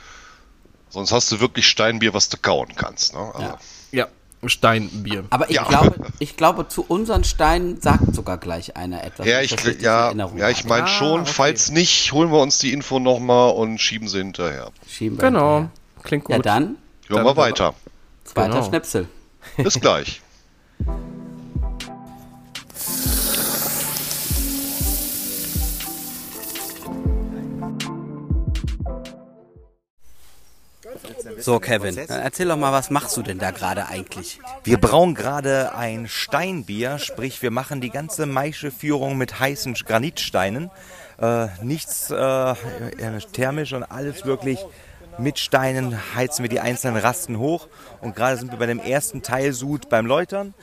[0.88, 3.14] Sonst hast du wirklich Steinbier, was du kauen kannst.
[3.14, 3.20] Ne?
[3.20, 3.42] Also.
[3.42, 3.58] Ja.
[4.46, 5.24] Steinbier.
[5.30, 5.64] Aber ich, ja.
[5.64, 9.26] glaube, ich glaube, zu unseren Steinen sagt sogar gleich einer etwas.
[9.26, 9.50] Ja, ich,
[9.80, 11.20] ja, ja, ich meine ah, schon.
[11.22, 11.30] Okay.
[11.32, 14.70] Falls nicht, holen wir uns die Info nochmal und schieben sie hinterher.
[14.88, 15.56] Schieben wir genau.
[15.56, 15.70] Hinterher.
[16.02, 16.36] Klingt gut.
[16.36, 16.76] Ja, dann.
[17.08, 17.74] Hören wir weiter.
[18.24, 18.68] Zweiter genau.
[18.68, 19.08] Schnipsel.
[19.56, 20.22] Bis gleich.
[31.38, 34.40] So, Kevin, erzähl doch mal, was machst du denn da gerade eigentlich?
[34.64, 40.70] Wir brauen gerade ein Steinbier, sprich wir machen die ganze Maischeführung mit heißen Granitsteinen.
[41.20, 42.54] Äh, nichts äh,
[43.32, 44.58] thermisch und alles wirklich
[45.18, 47.68] mit Steinen heizen wir die einzelnen Rasten hoch.
[48.00, 50.54] Und gerade sind wir bei dem ersten Teilsud beim Läutern.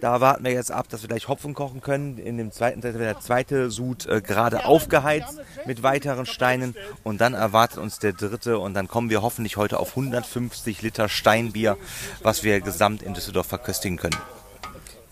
[0.00, 2.18] Da warten wir jetzt ab, dass wir gleich Hopfen kochen können.
[2.18, 6.74] In dem zweiten Teil wird der zweite Sud äh, gerade aufgeheizt mit weiteren Steinen.
[7.02, 8.58] Und dann erwartet uns der dritte.
[8.58, 11.76] Und dann kommen wir hoffentlich heute auf 150 Liter Steinbier,
[12.22, 14.16] was wir gesamt in Düsseldorf verköstigen können.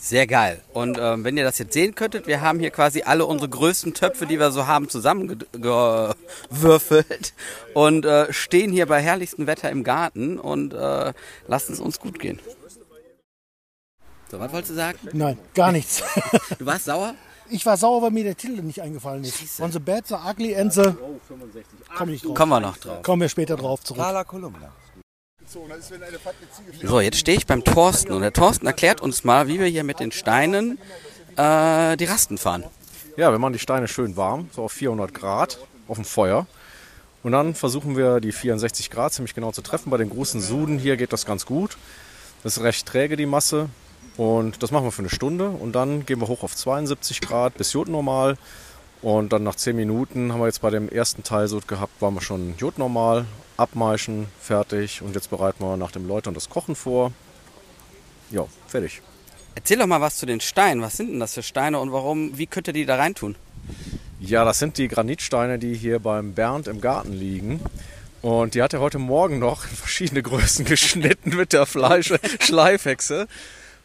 [0.04, 0.60] Sehr geil.
[0.74, 3.94] Und ähm, wenn ihr das jetzt sehen könntet, wir haben hier quasi alle unsere größten
[3.94, 7.32] Töpfe, die wir so haben, zusammengewürfelt
[7.72, 11.14] und äh, stehen hier bei herrlichstem Wetter im Garten und äh,
[11.46, 12.38] lassen es uns gut gehen.
[14.34, 14.98] So, was wolltest du sagen?
[15.12, 16.02] Nein, gar nichts.
[16.58, 17.14] Du warst sauer?
[17.50, 19.60] Ich war sauer, weil mir der Titel nicht eingefallen ist.
[19.60, 20.92] On the bad, the ugly and the...
[21.96, 22.34] Komm nicht drauf.
[22.34, 23.02] Kommen wir noch drauf.
[23.04, 24.02] Kommen wir später drauf zurück.
[24.02, 24.72] Lala Kolumna.
[25.46, 29.84] So, jetzt stehe ich beim Thorsten und der Thorsten erklärt uns mal, wie wir hier
[29.84, 30.78] mit den Steinen
[31.36, 32.64] äh, die Rasten fahren.
[33.16, 36.48] Ja, wir machen die Steine schön warm, so auf 400 Grad auf dem Feuer.
[37.22, 39.90] Und dann versuchen wir die 64 Grad ziemlich genau zu treffen.
[39.90, 41.76] Bei den großen Suden hier geht das ganz gut.
[42.42, 43.68] Das ist recht träge, die Masse.
[44.16, 45.48] Und das machen wir für eine Stunde.
[45.48, 48.36] Und dann gehen wir hoch auf 72 Grad bis Jodnormal.
[49.02, 52.14] Und dann nach 10 Minuten haben wir jetzt bei dem ersten Teil so gehabt, waren
[52.14, 55.02] wir schon Jodnormal, abmeischen, fertig.
[55.02, 57.12] Und jetzt bereiten wir nach dem Läutern das Kochen vor.
[58.30, 59.02] Ja, fertig.
[59.54, 60.82] Erzähl doch mal was zu den Steinen.
[60.82, 63.36] Was sind denn das für Steine und warum, wie könnt ihr die da reintun?
[64.20, 67.60] Ja, das sind die Granitsteine, die hier beim Bernd im Garten liegen.
[68.22, 73.28] Und die hat er heute Morgen noch in verschiedene Größen geschnitten mit der Fleisch Schleifhexe.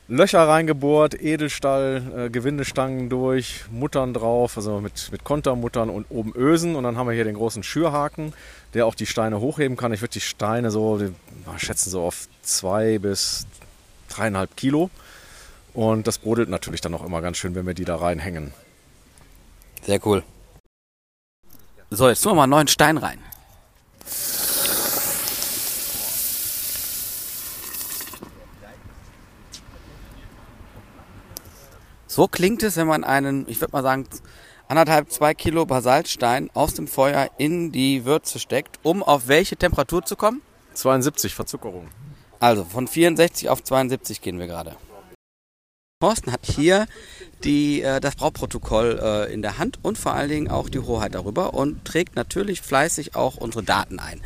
[0.10, 6.76] Löcher reingebohrt, Edelstahl, äh, Gewindestangen durch, Muttern drauf, also mit, mit Kontermuttern und oben Ösen.
[6.76, 8.34] Und dann haben wir hier den großen Schürhaken,
[8.74, 9.94] der auch die Steine hochheben kann.
[9.94, 11.14] Ich würde die Steine so, die,
[11.58, 13.46] schätzen so auf zwei bis
[14.10, 14.90] dreieinhalb Kilo.
[15.76, 18.52] Und das brodelt natürlich dann auch immer ganz schön, wenn wir die da reinhängen.
[19.84, 20.24] Sehr cool.
[21.92, 23.20] So, jetzt tun wir mal einen neuen Stein rein.
[32.12, 34.08] So klingt es, wenn man einen, ich würde mal sagen,
[34.68, 40.04] anderthalb, zwei Kilo Basaltstein aus dem Feuer in die Würze steckt, um auf welche Temperatur
[40.04, 40.42] zu kommen?
[40.74, 41.88] 72 Verzuckerung.
[42.40, 44.76] Also von 64 auf 72 gehen wir gerade.
[46.02, 46.88] Thorsten hat hier
[47.44, 51.14] die, äh, das Brauprotokoll äh, in der Hand und vor allen Dingen auch die Hoheit
[51.14, 54.20] darüber und trägt natürlich fleißig auch unsere Daten ein.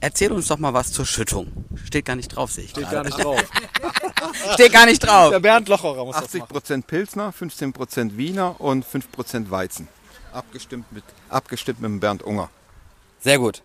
[0.00, 1.64] Erzähl uns doch mal was zur Schüttung.
[1.84, 2.96] Steht gar nicht drauf, sehe ich Steht gerade.
[2.96, 3.44] gar nicht drauf.
[4.54, 5.30] Steht gar nicht drauf.
[5.30, 6.52] Der Bernd Locherer muss das 80 machen.
[6.52, 9.88] Prozent Pilsner, 15 Prozent Wiener und 5 Prozent Weizen.
[10.32, 12.50] Abgestimmt mit, abgestimmt mit dem Bernd Unger.
[13.20, 13.62] Sehr gut.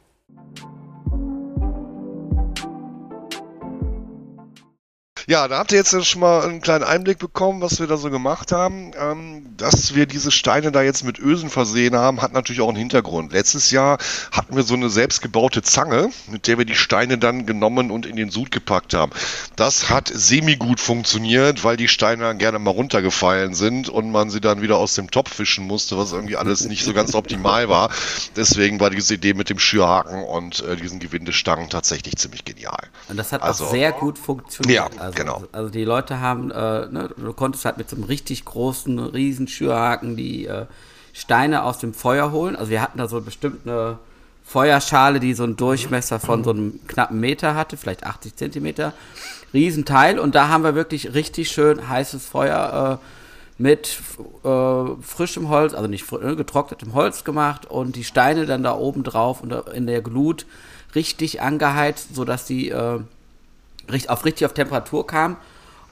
[5.28, 8.10] Ja, da habt ihr jetzt schon mal einen kleinen Einblick bekommen, was wir da so
[8.10, 8.92] gemacht haben.
[8.98, 12.78] Ähm, dass wir diese Steine da jetzt mit Ösen versehen haben, hat natürlich auch einen
[12.78, 13.34] Hintergrund.
[13.34, 13.98] Letztes Jahr
[14.32, 18.16] hatten wir so eine selbstgebaute Zange, mit der wir die Steine dann genommen und in
[18.16, 19.12] den Sud gepackt haben.
[19.56, 24.42] Das hat semi-gut funktioniert, weil die Steine dann gerne mal runtergefallen sind und man sie
[24.42, 27.90] dann wieder aus dem Topf fischen musste, was irgendwie alles nicht so ganz optimal war.
[28.36, 32.88] Deswegen war diese Idee mit dem Schürhaken und äh, diesen Gewindestangen tatsächlich ziemlich genial.
[33.10, 34.72] Und das hat Also- auch sehr gut funktioniert.
[34.96, 35.44] Ja, also, genau.
[35.52, 39.48] Also die Leute haben, äh, ne, du konntest halt mit so einem richtig großen, riesen
[39.48, 40.66] Schürhaken die äh,
[41.14, 42.56] Steine aus dem Feuer holen.
[42.56, 44.00] Also wir hatten da so bestimmt eine
[44.44, 48.94] Feuerschale, die so einen Durchmesser von so einem knappen Meter hatte, vielleicht 80 Zentimeter.
[49.54, 50.20] Riesenteil.
[50.20, 53.06] Und da haben wir wirklich richtig schön heißes Feuer äh,
[53.62, 54.00] mit
[54.44, 59.04] äh, frischem Holz, also nicht äh, getrocknetem Holz gemacht und die Steine dann da oben
[59.04, 60.46] drauf und in der Glut
[60.96, 63.00] richtig angeheizt, sodass die äh,
[64.08, 65.38] auf richtig auf Temperatur kam.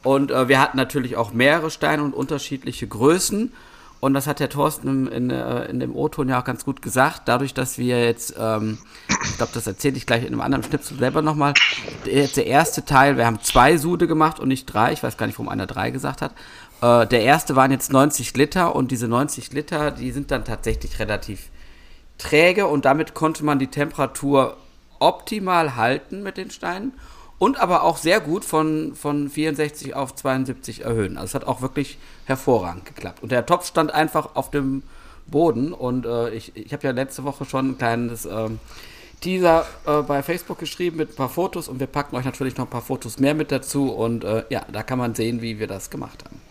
[0.03, 3.51] Und äh, wir hatten natürlich auch mehrere Steine und unterschiedliche Größen.
[3.99, 6.81] Und das hat der Thorsten im, in, äh, in dem O-Ton ja auch ganz gut
[6.81, 7.23] gesagt.
[7.25, 8.77] Dadurch, dass wir jetzt, ähm,
[9.09, 11.53] ich glaube, das erzähle ich gleich in einem anderen Schnipsel selber nochmal.
[12.05, 14.93] Jetzt der erste Teil, wir haben zwei Sude gemacht und nicht drei.
[14.93, 16.31] Ich weiß gar nicht, warum einer drei gesagt hat.
[16.81, 20.99] Äh, der erste waren jetzt 90 Liter und diese 90 Liter, die sind dann tatsächlich
[20.99, 21.49] relativ
[22.17, 24.57] träge und damit konnte man die Temperatur
[24.99, 26.93] optimal halten mit den Steinen
[27.39, 31.17] und aber auch sehr gut von, von 64 auf 72 erhöhen.
[31.17, 33.23] Also es hat auch wirklich hervorragend geklappt.
[33.23, 34.84] Und der Topf stand einfach auf dem
[35.28, 38.60] Boden und äh, ich, ich habe ja letzte Woche schon ein kleines ähm,
[39.21, 42.65] Teaser äh, bei Facebook geschrieben mit ein paar Fotos und wir packen euch natürlich noch
[42.65, 45.67] ein paar Fotos mehr mit dazu und äh, ja, da kann man sehen, wie wir
[45.67, 46.41] das gemacht haben.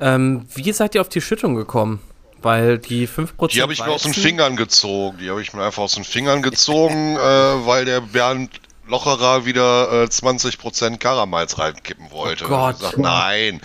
[0.00, 2.00] Ähm, wie seid ihr auf die Schüttung gekommen?
[2.40, 5.18] Weil die 5% Die habe ich mir aus den Fingern gezogen.
[5.18, 8.50] Die habe ich mir einfach aus den Fingern gezogen, äh, weil der Bernd
[8.88, 12.46] Locherer wieder äh, 20% Karamals reinkippen wollte.
[12.46, 12.78] Oh Gott.
[12.78, 13.60] Sag, nein.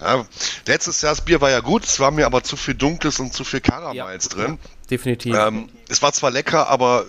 [0.00, 0.26] Ja,
[0.66, 3.32] letztes Jahr das Bier war ja gut, es war mir aber zu viel Dunkles und
[3.32, 4.58] zu viel Karamals drin.
[4.90, 5.34] Definitiv.
[5.34, 7.06] Ähm, es war zwar lecker, aber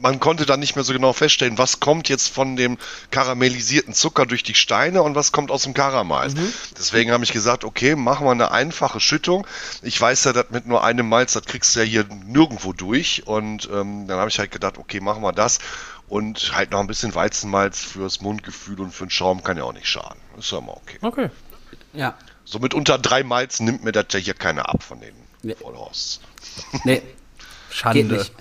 [0.00, 2.78] man konnte dann nicht mehr so genau feststellen, was kommt jetzt von dem
[3.10, 6.34] karamellisierten Zucker durch die Steine und was kommt aus dem Karamalz.
[6.78, 9.46] Deswegen habe ich gesagt, okay, machen wir eine einfache Schüttung.
[9.82, 13.26] Ich weiß ja, dass mit nur einem Malz, das kriegst du ja hier nirgendwo durch.
[13.26, 15.58] Und ähm, dann habe ich halt gedacht, okay, machen wir das.
[16.10, 19.72] Und halt noch ein bisschen Weizenmalz fürs Mundgefühl und für den Schaum kann ja auch
[19.72, 20.20] nicht schaden.
[20.36, 20.98] Ist ja immer okay.
[21.00, 21.30] okay.
[21.92, 22.14] Ja.
[22.44, 25.54] So mit unter drei Malz nimmt mir das ja hier keiner ab von den Nee.
[25.54, 26.20] Vollhorsts.
[26.84, 27.00] Nee,
[27.70, 28.04] Schande.
[28.16, 28.32] nicht.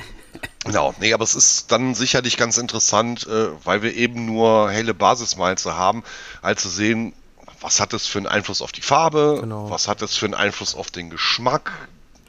[0.65, 4.93] Genau, nee, aber es ist dann sicherlich ganz interessant, äh, weil wir eben nur helle
[4.93, 6.03] Basismalze haben,
[6.43, 7.13] halt zu sehen,
[7.61, 9.69] was hat es für einen Einfluss auf die Farbe, Genau.
[9.69, 11.71] was hat es für einen Einfluss auf den Geschmack,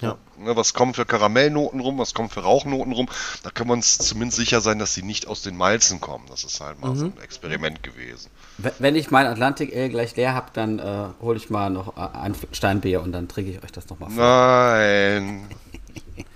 [0.01, 0.17] Ja.
[0.39, 3.09] ne, was kommen für Karamellnoten rum, was kommen für Rauchnoten rum.
[3.43, 6.25] Da können wir uns zumindest sicher sein, dass sie nicht aus den Malzen kommen.
[6.31, 7.13] Das ist halt mal so Mhm.
[7.17, 8.31] ein Experiment gewesen.
[8.79, 10.83] Wenn ich mein Atlantik Ale gleich leer habe, dann äh,
[11.23, 14.25] hole ich mal noch äh, ein Steinbier und dann trinke ich euch das nochmal vor.
[14.25, 15.47] Nein.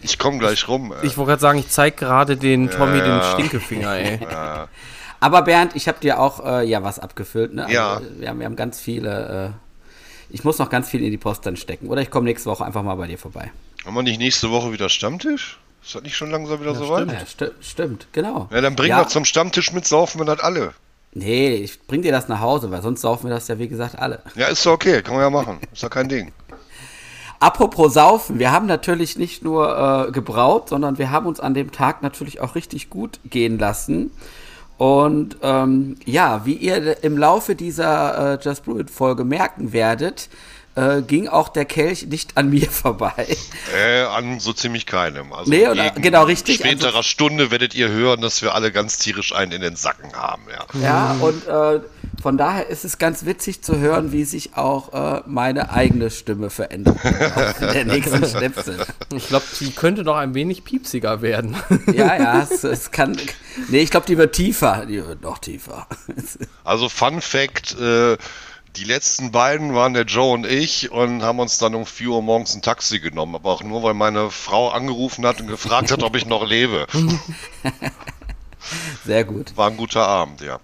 [0.01, 0.93] Ich komme gleich rum.
[0.93, 1.07] Äh.
[1.07, 3.33] Ich wollte gerade sagen, ich zeige gerade den Tommy den Ja.
[3.33, 4.21] Stinkefinger, ey.
[5.21, 7.55] Aber Bernd, ich habe dir auch äh, ja was abgefüllt.
[7.55, 7.63] Ne?
[7.65, 7.97] Also, Ja.
[7.99, 9.55] äh, Wir haben, wir haben ganz viele.
[10.31, 11.89] Ich muss noch ganz viel in die Post dann stecken.
[11.89, 13.53] Oder ich komme nächste Woche einfach mal bei dir vorbei.
[13.85, 15.59] Haben wir nicht nächste Woche wieder Stammtisch?
[15.85, 17.11] Ist das nicht schon langsam wieder soweit?
[17.13, 18.49] Ja, sti stimmt, genau.
[18.51, 19.01] Ja, dann bringen Ja.
[19.03, 20.73] wir zum Stammtisch mit, saufen wir das alle.
[21.13, 23.99] Nee, ich bring dir das nach Hause, weil sonst saufen wir das ja wie gesagt
[23.99, 24.23] alle.
[24.35, 25.59] Ja, ist doch okay, kann man ja machen.
[25.73, 26.33] Ist doch kein Ding.
[27.41, 31.71] Apropos Saufen, wir haben natürlich nicht nur äh, gebraut, sondern wir haben uns an dem
[31.71, 34.11] Tag natürlich auch richtig gut gehen lassen.
[34.77, 40.29] Und ähm, ja, wie ihr im Laufe dieser äh, Just Brew It Folge merken werdet,
[40.75, 43.29] äh, ging auch der Kelch nicht an mir vorbei.
[43.77, 45.33] Äh, an so ziemlich keinem.
[45.33, 48.99] Also Nee, oder- genau, richtig, späterer also- Stunde werdet ihr hören, dass wir alle ganz
[48.99, 50.81] tierisch einen in den Sacken haben, ja.
[50.83, 51.81] Ja, und äh,
[52.25, 56.49] von daher ist es ganz witzig zu hören, wie sich auch äh, meine eigene Stimme
[56.49, 56.97] verändert.
[56.97, 58.79] auf der nächsten Schnipsel.
[59.15, 61.55] Ich glaube, die könnte noch ein wenig piepsiger werden.
[61.93, 63.15] Ja, ja, es, es kann.
[63.69, 64.87] Nee, ich glaube, die wird tiefer.
[64.87, 65.87] Die wird noch tiefer.
[66.65, 68.17] Also Fun Fact, äh,
[68.77, 72.23] die letzten beiden waren der Joe und ich und haben uns dann um 4 Uhr
[72.23, 76.03] morgens ein Taxi genommen, aber auch nur, weil meine Frau angerufen hat und gefragt hat,
[76.03, 76.87] ob ich noch lebe.
[79.05, 79.55] Sehr gut.
[79.59, 80.59] War ein guter Abend, ja.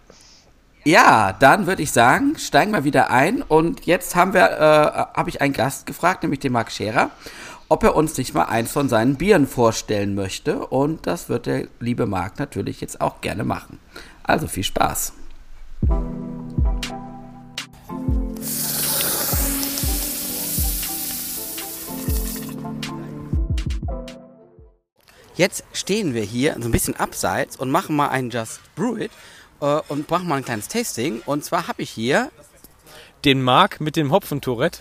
[0.84, 3.42] Ja, dann würde ich sagen, steigen wir wieder ein.
[3.42, 7.10] Und jetzt haben wir, äh, habe ich einen Gast gefragt, nämlich den Marc Scherer,
[7.68, 10.66] ob er uns nicht mal eins von seinen Bieren vorstellen möchte.
[10.66, 13.78] Und das wird der liebe Marc natürlich jetzt auch gerne machen.
[14.22, 15.12] Also viel Spaß.
[25.36, 29.10] Jetzt stehen wir hier so ein bisschen abseits und machen mal einen Just Brew It
[29.60, 31.22] äh, und machen mal ein kleines Tasting.
[31.26, 32.30] Und zwar habe ich hier
[33.24, 34.80] den Mark mit dem Hopfentourette.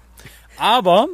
[0.58, 1.08] Aber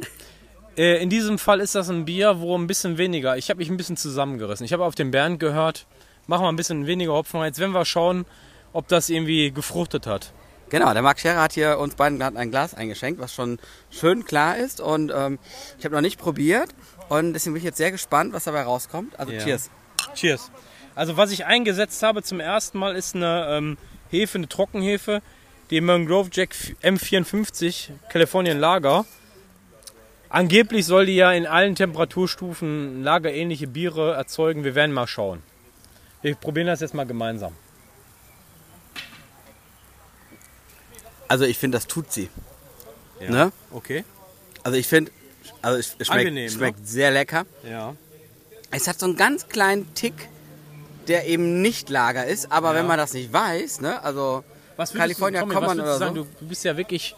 [0.76, 3.36] äh, in diesem Fall ist das ein Bier, wo ein bisschen weniger.
[3.36, 4.64] Ich habe mich ein bisschen zusammengerissen.
[4.66, 5.86] Ich habe auf den Bernd gehört,
[6.26, 7.42] machen wir ein bisschen weniger Hopfen.
[7.42, 8.26] Jetzt werden wir schauen,
[8.72, 10.32] ob das irgendwie gefruchtet hat.
[10.68, 13.58] Genau, der Marc Scherer hat hier uns beiden gerade ein Glas eingeschenkt, was schon
[13.90, 14.80] schön klar ist.
[14.80, 15.38] Und ähm,
[15.78, 16.70] ich habe noch nicht probiert.
[17.08, 19.18] Und deswegen bin ich jetzt sehr gespannt, was dabei rauskommt.
[19.18, 19.44] Also Ja.
[19.44, 19.70] cheers.
[20.14, 20.50] Cheers.
[20.96, 23.78] Also was ich eingesetzt habe zum ersten Mal ist eine ähm,
[24.10, 25.22] Hefe, eine Trockenhefe,
[25.70, 29.04] die Mangrove Jack M54 Californian Lager.
[30.30, 34.64] Angeblich soll die ja in allen Temperaturstufen lagerähnliche Biere erzeugen.
[34.64, 35.42] Wir werden mal schauen.
[36.22, 37.52] Wir probieren das jetzt mal gemeinsam.
[41.28, 42.30] Also ich finde, das tut sie.
[43.20, 43.52] Ne?
[43.70, 44.04] Okay.
[44.62, 45.12] Also ich finde,
[45.60, 46.50] also es, schmeckt, Angenehm, ne?
[46.50, 47.44] schmeckt sehr lecker.
[47.68, 47.94] Ja.
[48.70, 50.28] Es hat so einen ganz kleinen Tick,
[51.08, 52.52] der eben nicht Lager ist.
[52.52, 54.44] Aber wenn man das nicht weiß, ne, also
[54.76, 56.14] Was California du, Tommy, was würdest du oder sagen?
[56.16, 56.26] so.
[56.40, 57.14] Du bist ja wirklich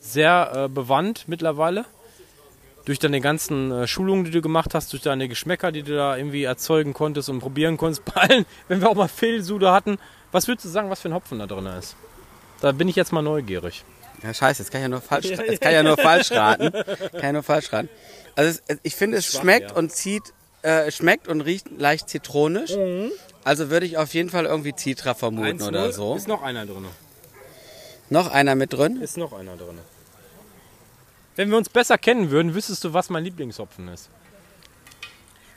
[0.00, 1.84] sehr äh, bewandt mittlerweile.
[2.86, 6.16] Durch deine ganzen äh, Schulungen, die du gemacht hast, durch deine Geschmäcker, die du da
[6.16, 8.04] irgendwie erzeugen konntest und probieren konntest.
[8.14, 9.98] Bei allen, wenn wir auch mal Fehlsude hatten.
[10.32, 11.96] Was würdest du sagen, was für ein Hopfen da drin ist?
[12.60, 13.84] Da bin ich jetzt mal neugierig.
[14.22, 16.72] Ja, scheiße, jetzt kann ich ja nur falsch, jetzt kann ja nur falsch raten.
[16.72, 17.88] Kann ja nur falsch raten.
[18.36, 19.76] Also es, ich finde, es schmeckt ja.
[19.76, 22.72] und zieht, äh, schmeckt und riecht leicht zitronisch.
[23.44, 25.92] Also würde ich auf jeden Fall irgendwie Citra vermuten oder 1-0.
[25.92, 26.14] so.
[26.16, 26.86] Ist noch einer drin.
[28.10, 29.00] Noch einer mit drin?
[29.00, 29.78] Ist noch einer drin.
[31.36, 34.10] Wenn wir uns besser kennen würden, wüsstest du, was mein Lieblingshopfen ist.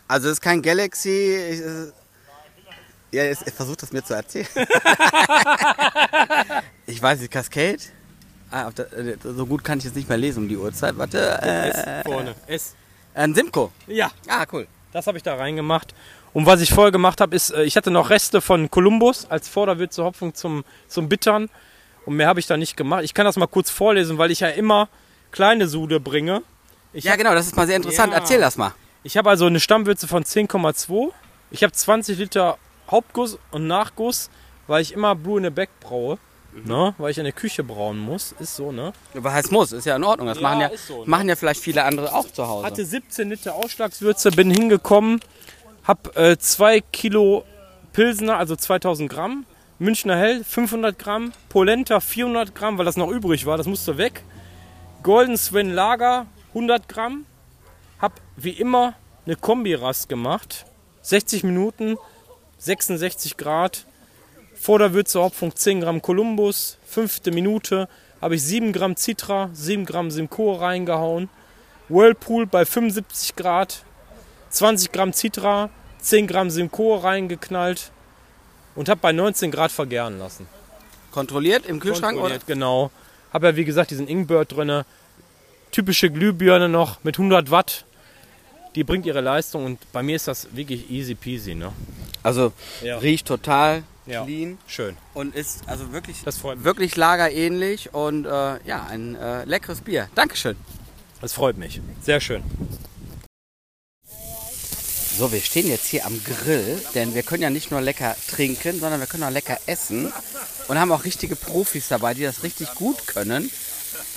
[0.08, 1.10] Also es ist kein Galaxy.
[1.10, 1.92] Ich, äh,
[3.12, 4.48] ja, es versucht das mir zu erzählen.
[6.86, 7.80] ich weiß nicht, Cascade?
[8.52, 10.98] Ah, der, äh, so gut kann ich jetzt nicht mehr lesen um die Uhrzeit.
[10.98, 11.40] Warte.
[11.42, 12.36] Äh, S vorne.
[12.48, 12.76] S.
[13.16, 13.72] Ein Simco.
[13.88, 14.68] Ja, Ah, cool.
[14.94, 15.94] Das habe ich da reingemacht.
[16.34, 19.50] Und was ich vorher gemacht habe, ist, äh, ich hatte noch Reste von Columbus als
[19.50, 21.50] Vorderwürze Hopfung zum, zum Bittern.
[22.06, 23.04] Und mehr habe ich da nicht gemacht.
[23.04, 24.90] Ich kann das mal kurz vorlesen, weil ich ja immer
[25.32, 26.44] kleine Sude bringe.
[26.94, 28.14] Ich ja, hab- genau, das ist mal sehr interessant.
[28.14, 28.20] Ja.
[28.20, 28.74] Erzähl das mal.
[29.04, 31.12] Ich habe also eine Stammwürze von 10,2.
[31.52, 32.58] Ich habe 20 Liter
[32.90, 34.30] Hauptguss und Nachguss,
[34.68, 36.18] weil ich immer Blue in the Back braue.
[36.66, 36.94] Ne?
[36.98, 38.34] Weil ich in der Küche brauen muss.
[38.40, 38.94] Ist so, ne?
[39.14, 39.72] Was heißt muss?
[39.72, 40.28] Ist ja in Ordnung.
[40.28, 41.10] Das Ja, machen, ja, so, ne?
[41.10, 42.66] machen ja vielleicht viele andere auch zu Hause.
[42.66, 45.20] Hatte 17 Liter Ausschlagswürze, bin hingekommen,
[45.84, 47.44] hab äh, 2 Kilo
[47.92, 49.46] Pilsner, also 2000 Gramm.
[49.80, 51.34] Münchner Hell 500 Gramm.
[51.50, 54.24] Polenta 400 Gramm, weil das noch übrig war, das musste weg.
[55.02, 57.26] Golden Sven Lager 100 Gramm.
[58.00, 58.94] Hab wie immer
[59.26, 60.66] eine Kombirast gemacht.
[61.02, 61.98] 60 Minuten,
[62.60, 63.86] 66 Grad.
[64.64, 66.78] Vorderwürze Hopfung 10 Gramm Columbus.
[66.86, 67.90] Fünfte Minute
[68.22, 71.28] habe ich 7 Gramm Citra, 7 Gramm Simcoe reingehauen.
[71.90, 73.84] Whirlpool bei 75 Grad,
[74.52, 77.92] 20 Gramm Citra, 10 Gramm Simcoe reingeknallt
[78.76, 80.48] und habe bei 19 Grad vergären lassen.
[81.12, 82.90] Kontrolliert im Kühlschrank Kontrolliert, Genau.
[83.34, 84.86] Habe ja wie gesagt diesen Ingbird drinne.
[85.72, 87.84] Typische Glühbirne noch mit 100 Watt.
[88.76, 91.54] Die bringt ihre Leistung und bei mir ist das wirklich easy peasy.
[91.54, 91.74] Ne?
[92.24, 93.00] Also Ja.
[93.00, 94.26] riecht total Ja.
[94.26, 94.98] clean Schön.
[95.14, 96.66] und ist also wirklich, Das freut mich.
[96.66, 98.30] wirklich lagerähnlich und äh,
[98.66, 100.10] ja, ein äh, leckeres Bier.
[100.16, 100.58] Dankeschön.
[101.22, 101.80] Das freut mich.
[102.02, 102.44] Sehr schön.
[105.18, 108.80] So, wir stehen jetzt hier am Grill, denn wir können ja nicht nur lecker trinken,
[108.80, 110.12] sondern wir können auch lecker essen
[110.68, 113.52] und haben auch richtige Profis dabei, die das richtig gut können.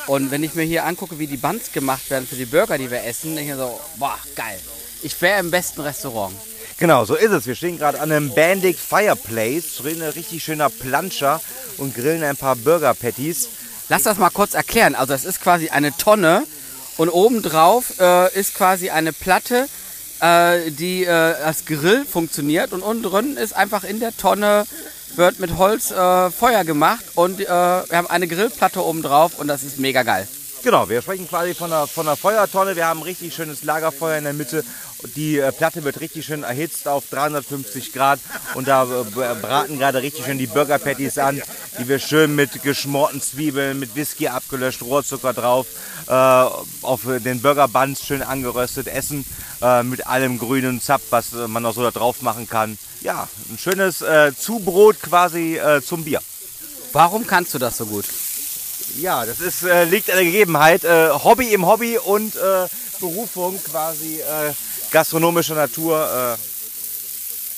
[0.06, 2.90] Und wenn ich mir hier angucke, wie die Buns gemacht werden für die Burger, die
[2.90, 4.58] wir essen, denke ich mir so, boah, geil.
[5.02, 6.34] Ich wäre im besten Restaurant.
[6.78, 7.46] Genau, so ist es.
[7.46, 11.40] Wir stehen gerade an einem Bandig Fireplace, drin ein richtig schöner Planscher
[11.78, 13.48] und grillen ein paar Burger Patties.
[13.88, 14.94] Lass das mal kurz erklären.
[14.94, 16.44] Also es ist quasi eine Tonne
[16.98, 19.68] und obendrauf äh, ist quasi eine Platte,
[20.20, 24.66] äh, die äh, als Grill funktioniert und unten drin ist einfach in der Tonne
[25.14, 29.48] wird mit Holz äh, Feuer gemacht und äh, wir haben eine Grillplatte oben drauf und
[29.48, 30.28] das ist mega geil.
[30.66, 32.74] Genau, wir sprechen quasi von einer, von einer Feuertonne.
[32.74, 34.64] Wir haben ein richtig schönes Lagerfeuer in der Mitte.
[35.14, 38.18] Die äh, Platte wird richtig schön erhitzt auf 350 Grad
[38.54, 41.40] und da äh, b- braten gerade richtig schön die Burger Patties an,
[41.78, 45.68] die wir schön mit geschmorten Zwiebeln, mit Whisky abgelöscht, Rohrzucker drauf,
[46.08, 49.24] äh, auf den Burger Buns schön angeröstet essen,
[49.62, 52.76] äh, mit allem grünen Zap, was äh, man noch so da drauf machen kann.
[53.02, 56.20] Ja, ein schönes äh, Zubrot quasi äh, zum Bier.
[56.92, 58.06] Warum kannst du das so gut?
[58.94, 60.84] Ja, das ist, äh, liegt an der Gegebenheit.
[60.84, 62.66] Äh, Hobby im Hobby und äh,
[63.00, 64.52] Berufung quasi äh,
[64.90, 66.36] gastronomischer Natur.
[66.38, 66.42] Äh,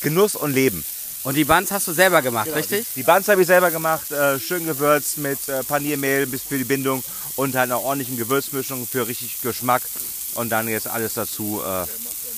[0.01, 0.85] Genuss und Leben.
[1.25, 2.87] Und die Buns hast du selber gemacht, richtig?
[2.95, 7.03] Die Buns habe ich selber gemacht, äh, schön gewürzt mit Paniermehl bis für die Bindung
[7.35, 9.83] und halt einer ordentlichen Gewürzmischung für richtig Geschmack.
[10.35, 11.61] Und dann jetzt alles dazu.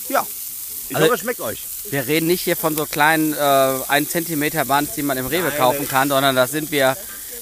[0.09, 0.27] Ja,
[0.89, 1.61] ich Also- hoffe, es schmeckt euch.
[1.91, 3.37] Wir reden nicht hier von so kleinen äh,
[3.89, 6.97] 1 cm Buns, die man im Rewe kaufen kann, sondern das sind wir.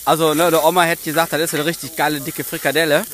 [0.09, 3.05] Also, ne, der Oma hätte gesagt, das ist eine richtig geile, dicke Frikadelle.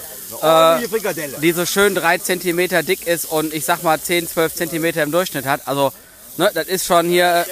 [0.40, 1.38] Äh, Frikadelle.
[1.42, 5.10] die so schön 3 cm dick ist und ich sag mal 10, 12 cm im
[5.10, 5.66] Durchschnitt hat.
[5.66, 5.92] Also,
[6.36, 7.46] ne, das ist schon hier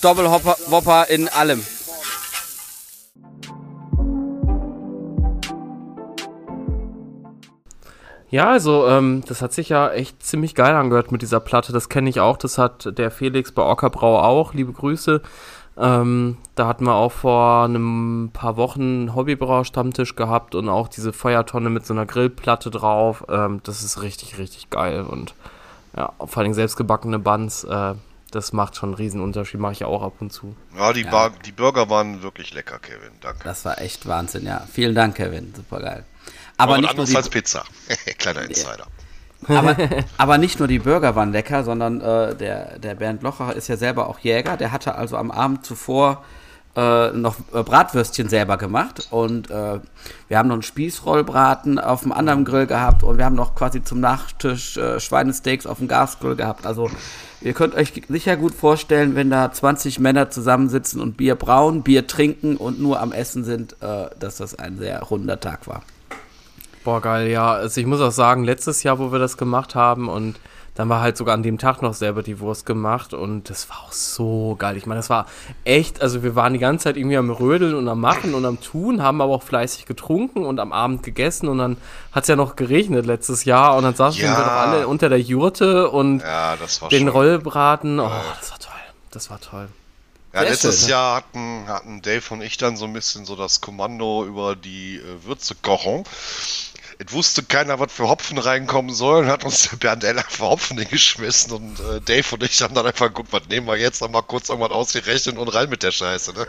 [0.00, 1.66] Doppelhopper Whopper in allem.
[8.30, 11.72] Ja, also ähm, das hat sich ja echt ziemlich geil angehört mit dieser Platte.
[11.72, 12.36] Das kenne ich auch.
[12.36, 14.54] Das hat der Felix bei Ockerbrau auch.
[14.54, 15.20] Liebe Grüße.
[15.76, 21.12] Ähm, da hatten wir auch vor einem paar Wochen einen Hobbybrauer-Stammtisch gehabt und auch diese
[21.12, 23.24] Feuertonne mit so einer Grillplatte drauf.
[23.28, 25.02] Ähm, das ist richtig, richtig geil.
[25.02, 25.34] Und
[25.96, 27.94] ja, vor allem selbstgebackene Buns, äh,
[28.30, 29.60] das macht schon einen riesen Unterschied.
[29.60, 30.54] Mache ich auch ab und zu.
[30.76, 33.10] Ja, die, Bar, die Burger waren wirklich lecker, Kevin.
[33.20, 33.40] Danke.
[33.44, 34.66] Das war echt Wahnsinn, ja.
[34.72, 35.52] Vielen Dank, Kevin.
[35.56, 36.04] Super geil.
[36.56, 37.64] Aber Aber nicht, nur die, als Pizza.
[38.18, 38.86] Kleiner Insider.
[39.48, 39.76] Aber,
[40.18, 43.76] aber nicht nur die Burger waren lecker, sondern äh, der, der Bernd Locher ist ja
[43.76, 44.56] selber auch Jäger.
[44.56, 46.24] Der hatte also am Abend zuvor
[46.76, 49.78] äh, noch äh, Bratwürstchen selber gemacht und äh,
[50.28, 53.84] wir haben noch einen Spießrollbraten auf dem anderen Grill gehabt und wir haben noch quasi
[53.84, 56.66] zum Nachtisch äh, Schweinesteaks auf dem Gasgrill gehabt.
[56.66, 56.90] Also
[57.40, 62.08] ihr könnt euch sicher gut vorstellen, wenn da 20 Männer zusammensitzen und Bier brauen, Bier
[62.08, 65.82] trinken und nur am Essen sind, äh, dass das ein sehr runder Tag war.
[66.84, 67.52] Boah, geil, ja.
[67.52, 70.36] Also ich muss auch sagen, letztes Jahr, wo wir das gemacht haben und
[70.76, 73.76] dann war halt sogar an dem Tag noch selber die Wurst gemacht und das war
[73.86, 74.76] auch so geil.
[74.76, 75.26] Ich meine, das war
[75.64, 78.60] echt, also wir waren die ganze Zeit irgendwie am Rödeln und am Machen und am
[78.60, 81.76] Tun, haben aber auch fleißig getrunken und am Abend gegessen und dann
[82.10, 84.36] hat es ja noch geregnet letztes Jahr und dann saßen Ja.
[84.36, 86.56] wir doch alle unter der Jurte und Ja,
[86.90, 87.06] den.
[87.08, 88.00] Rollbraten.
[88.00, 88.10] Oh,
[88.40, 88.72] das war toll.
[89.12, 89.68] Das war toll.
[90.32, 90.88] Ja, Sehr letztes schön.
[90.90, 94.96] Jahr hatten, hatten Dave und ich dann so ein bisschen so das Kommando über die
[94.96, 96.04] äh, Würzekochung.
[96.98, 100.78] Es wusste keiner, was für Hopfen reinkommen sollen, hat uns der Bernd Eller für Hopfen
[100.78, 104.12] hingeschmissen und äh, Dave und ich haben dann einfach geguckt, was nehmen wir jetzt, haben
[104.12, 106.32] mal kurz irgendwas ausgerechnet und rein mit der Scheiße.
[106.32, 106.46] Ne?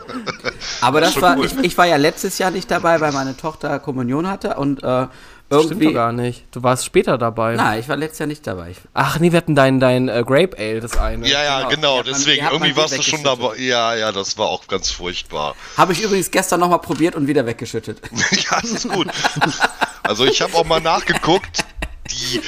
[0.80, 1.46] Aber das, das war, cool.
[1.46, 5.06] ich, ich, war ja letztes Jahr nicht dabei, weil meine Tochter Kommunion hatte und äh,
[5.48, 5.84] irgendwie.
[5.84, 6.44] Stimmt gar nicht.
[6.50, 7.54] Du warst später dabei.
[7.54, 8.74] Nein, ich war letztes Jahr nicht dabei.
[8.94, 11.28] Ach nee, wir hatten dein, dein uh, Grape Ale, das eine.
[11.28, 11.98] Ja, ja, genau.
[11.98, 12.02] genau.
[12.02, 13.56] Deswegen, man, irgendwie warst du schon dabei.
[13.58, 15.54] Ja, ja, das war auch ganz furchtbar.
[15.76, 18.00] Habe ich übrigens gestern nochmal probiert und wieder weggeschüttet.
[18.32, 19.06] ja, das ist gut.
[20.06, 21.64] Also ich habe auch mal nachgeguckt
[22.10, 22.40] die,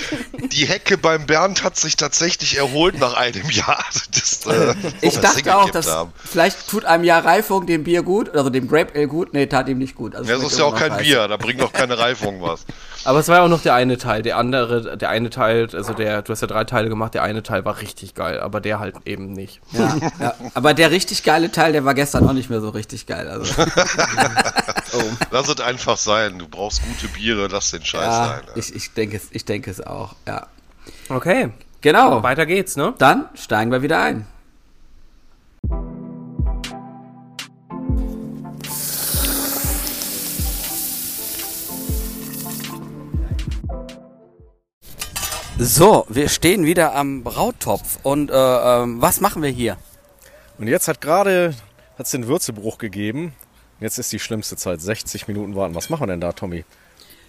[0.49, 3.85] die Hecke beim Bernd hat sich tatsächlich erholt nach einem Jahr.
[4.13, 6.13] Das, äh, ich dachte auch, dass haben.
[6.25, 9.33] vielleicht tut einem Jahr Reifung dem Bier gut, also dem Grape Ale gut.
[9.35, 10.15] Nee, tat ihm nicht gut.
[10.15, 10.97] Also ja, das ist ja auch kein.
[10.99, 12.65] Bier, da bringt doch keine Reifung was.
[13.05, 14.23] Aber es war ja auch noch der eine Teil.
[14.23, 17.43] Der andere, der eine Teil, also der, du hast ja drei Teile gemacht, der eine
[17.43, 19.61] Teil war richtig geil, aber der halt eben nicht.
[19.73, 20.35] Ja, ja.
[20.55, 23.29] aber der richtig geile Teil, der war gestern auch nicht mehr so richtig geil.
[23.29, 23.63] Also.
[23.63, 25.03] oh.
[25.31, 26.39] Lass es einfach sein.
[26.39, 28.41] Du brauchst gute Biere, lass den Scheiß ja, sein.
[28.57, 30.47] Ich, ich denke es, ich denke es auch, ja.
[31.09, 31.51] Okay.
[31.81, 32.23] Genau.
[32.23, 32.95] Weiter geht's, ne?
[32.99, 34.27] Dann steigen wir wieder ein.
[45.61, 49.77] So, wir stehen wieder am Brautopf und äh, äh, was machen wir hier?
[50.57, 51.53] Und jetzt hat gerade
[51.99, 53.35] hat's den Würzebruch gegeben.
[53.81, 55.75] Jetzt ist die schlimmste Zeit, 60 Minuten warten.
[55.75, 56.65] Was machen wir denn da, Tommy?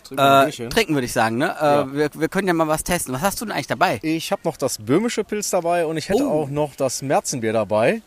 [0.03, 1.55] Trinken, äh, trinken würde ich sagen, ne?
[1.59, 1.93] Äh, ja.
[1.93, 3.15] wir, wir, können ja mal was testen.
[3.15, 3.99] Was hast du denn eigentlich dabei?
[4.03, 6.43] Ich habe noch das böhmische Pilz dabei und ich hätte oh.
[6.43, 8.03] auch noch das Märzenbier dabei.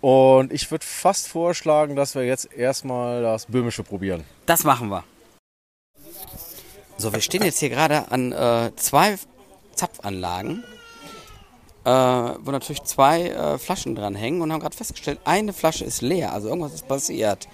[0.00, 4.22] Und ich würde fast vorschlagen, dass wir jetzt erstmal das böhmische probieren.
[4.46, 5.02] Das machen wir.
[6.98, 9.18] So, wir stehen jetzt hier gerade an äh, zwei
[9.74, 10.64] Zapfanlagen,
[11.84, 16.00] äh, wo natürlich zwei äh, Flaschen dran hängen und haben gerade festgestellt, eine Flasche ist
[16.00, 17.48] leer, also irgendwas ist passiert.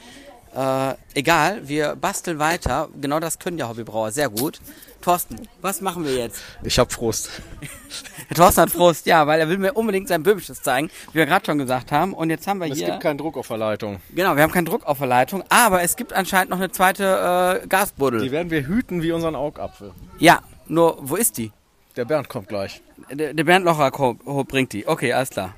[0.54, 2.88] Äh, egal, wir basteln weiter.
[3.00, 4.60] Genau das können ja Hobbybrauer sehr gut.
[5.02, 6.40] Thorsten, was machen wir jetzt?
[6.62, 7.28] Ich hab Frust.
[8.34, 11.44] Thorsten hat Frust, ja, weil er will mir unbedingt sein Böhmisches zeigen, wie wir gerade
[11.44, 12.14] schon gesagt haben.
[12.14, 12.86] Und jetzt haben wir es hier...
[12.86, 14.00] Es gibt keinen Druck auf der Leitung.
[14.14, 17.60] Genau, wir haben keinen Druck auf der Leitung, aber es gibt anscheinend noch eine zweite
[17.62, 18.22] äh, Gasbuddel.
[18.22, 19.92] Die werden wir hüten wie unseren Augapfel.
[20.18, 21.52] Ja, nur wo ist die?
[21.96, 22.80] Der Bernd kommt gleich.
[23.10, 24.86] Der, der Bernd Locher bringt die.
[24.86, 25.54] Okay, alles klar.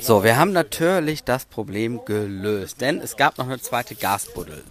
[0.00, 4.62] So, wir haben natürlich das Problem gelöst, denn es gab noch eine zweite Gasbuddel.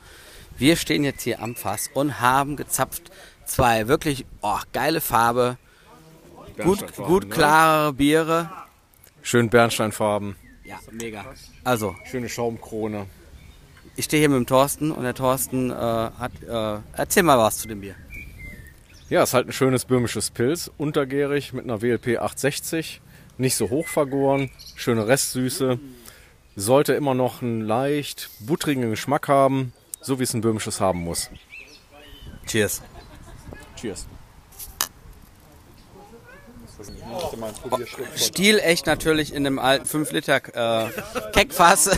[0.58, 3.12] Wir stehen jetzt hier am Fass und haben gezapft
[3.46, 5.58] zwei wirklich oh, geile Farbe,
[6.64, 7.30] gut, gut ne?
[7.30, 8.50] klare Biere.
[9.22, 10.36] Schön Bernsteinfarben.
[10.64, 11.26] Ja, mega.
[11.64, 11.96] Also.
[12.06, 13.06] Schöne Schaumkrone.
[13.96, 16.32] Ich stehe hier mit dem Thorsten und der Thorsten äh, hat.
[16.44, 17.96] Äh, erzähl mal was zu dem Bier.
[19.10, 23.02] Ja, es ist halt ein schönes böhmisches Pilz, untergärig mit einer WLP 860
[23.38, 25.80] nicht so hoch vergoren, schöne Restsüße.
[26.56, 29.74] Sollte immer noch einen leicht buttrigen Geschmack haben,
[30.08, 31.30] so wie es ein böhmisches haben muss.
[32.48, 32.82] Cheers.
[33.76, 34.08] Cheers.
[38.16, 40.90] Stil echt natürlich in einem alten 5 Liter äh,
[41.34, 41.90] Keckfass,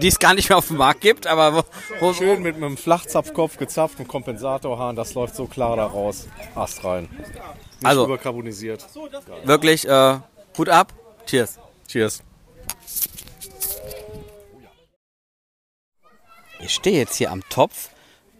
[0.00, 1.62] die es gar nicht mehr auf dem Markt gibt, aber wo,
[2.00, 6.84] wo schön mit einem Flachzapfkopf gezapft, einem Kompensatorhahn, das läuft so klar da raus, Ast
[6.84, 7.08] rein.
[7.10, 7.36] Nicht
[7.82, 8.86] also überkarbonisiert.
[9.44, 10.18] Wirklich äh,
[10.56, 10.94] Hut ab.
[11.26, 11.58] Cheers.
[11.86, 12.22] Cheers.
[16.60, 17.90] Ich stehe jetzt hier am Topf.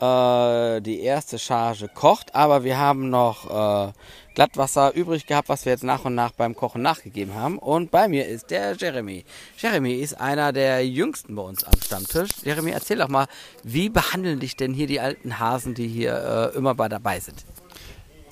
[0.01, 3.93] Äh, die erste Charge kocht, aber wir haben noch äh,
[4.35, 7.59] Glattwasser übrig gehabt, was wir jetzt nach und nach beim Kochen nachgegeben haben.
[7.59, 9.25] Und bei mir ist der Jeremy.
[9.57, 12.31] Jeremy ist einer der jüngsten bei uns am Stammtisch.
[12.45, 13.27] Jeremy, erzähl doch mal,
[13.65, 17.45] wie behandeln dich denn hier die alten Hasen, die hier äh, immer bei dabei sind?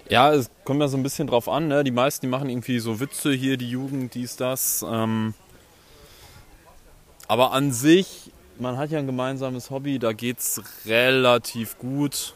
[0.08, 1.66] Ja, es kommt ja so ein bisschen drauf an.
[1.66, 1.82] Ne?
[1.82, 4.84] Die meisten, die machen irgendwie so Witze hier, die Jugend, dies, das.
[4.88, 5.34] Ähm
[7.28, 12.34] aber an sich, man hat ja ein gemeinsames Hobby, da geht es relativ gut.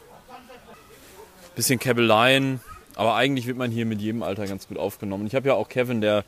[1.55, 2.61] Bisschen Käbeleien,
[2.95, 5.27] aber eigentlich wird man hier mit jedem Alter ganz gut aufgenommen.
[5.27, 6.23] Ich habe ja auch Kevin, der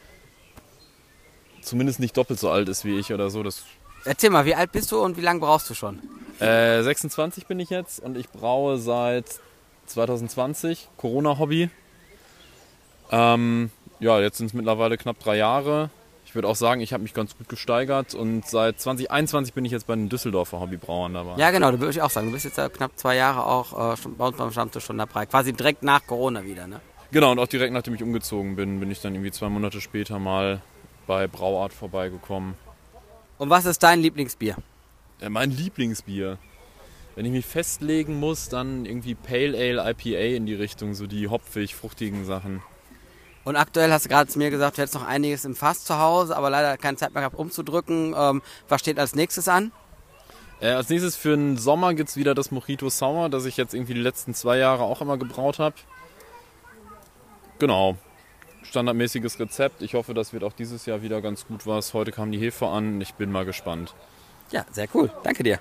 [1.62, 3.41] zumindest nicht doppelt so alt ist wie ich oder so.
[3.41, 3.64] Das
[4.06, 6.00] Erzähl mal, wie alt bist du und wie lange brauchst du schon?
[6.39, 9.39] Äh, 26 bin ich jetzt und ich braue seit
[9.86, 11.70] 2020, Corona-Hobby.
[13.12, 15.89] Ähm, ja, jetzt sind es mittlerweile knapp drei Jahre.
[16.34, 19.71] Ich würde auch sagen, ich habe mich ganz gut gesteigert und seit 2021 bin ich
[19.71, 21.36] jetzt bei den Düsseldorfer Hobbybrauern dabei.
[21.38, 22.25] Ja, genau, da würde ich auch sagen.
[22.25, 25.27] Du bist jetzt knapp zwei Jahre auch äh, schon bei uns beim Stammtisch schon dabei.
[25.27, 26.81] Quasi direkt nach Corona wieder, ne?
[27.11, 30.17] Genau, und auch direkt nachdem ich umgezogen bin, bin ich dann irgendwie zwei Monate später
[30.17, 30.63] mal
[31.05, 32.55] bei Brauart vorbeigekommen.
[33.38, 34.55] Und was ist dein Lieblingsbier?
[35.21, 36.39] Ja, mein Lieblingsbier.
[37.15, 41.27] Wenn ich mich festlegen muss, dann irgendwie Pale Ale, IPA in die Richtung, so die
[41.27, 42.63] hopfig, fruchtigen Sachen.
[43.44, 46.00] Und aktuell hast du gerade zu mir gesagt, du hättest noch einiges im Fass zu
[46.00, 48.16] Hause, aber leider keine Zeit mehr gehabt umzudrücken.
[48.18, 49.72] Ähm, was steht als nächstes an?
[50.62, 53.74] Äh, als nächstes für den Sommer gibt es wieder das Mojito Sour, das ich jetzt
[53.74, 55.76] irgendwie die letzten zwei Jahre auch immer gebraut habe.
[57.60, 57.98] Genau.
[58.64, 59.82] Standardmäßiges Rezept.
[59.82, 61.94] Ich hoffe, das wird auch dieses Jahr wieder ganz gut was.
[61.94, 63.02] Heute kam die Hefe an.
[63.02, 63.94] Ich bin mal gespannt.
[64.52, 65.12] Ja, sehr cool.
[65.24, 65.60] Danke dir.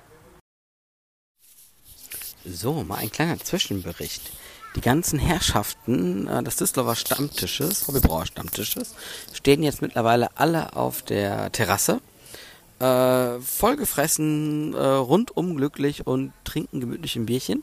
[2.45, 4.30] So, mal ein kleiner Zwischenbericht.
[4.74, 8.94] Die ganzen Herrschaften äh, des Düsseldorfer Stammtisches, Hobbybrauer Stammtisches,
[9.32, 12.00] stehen jetzt mittlerweile alle auf der Terrasse.
[12.78, 17.62] Äh, vollgefressen, äh, rundum glücklich und trinken gemütlich ein Bierchen.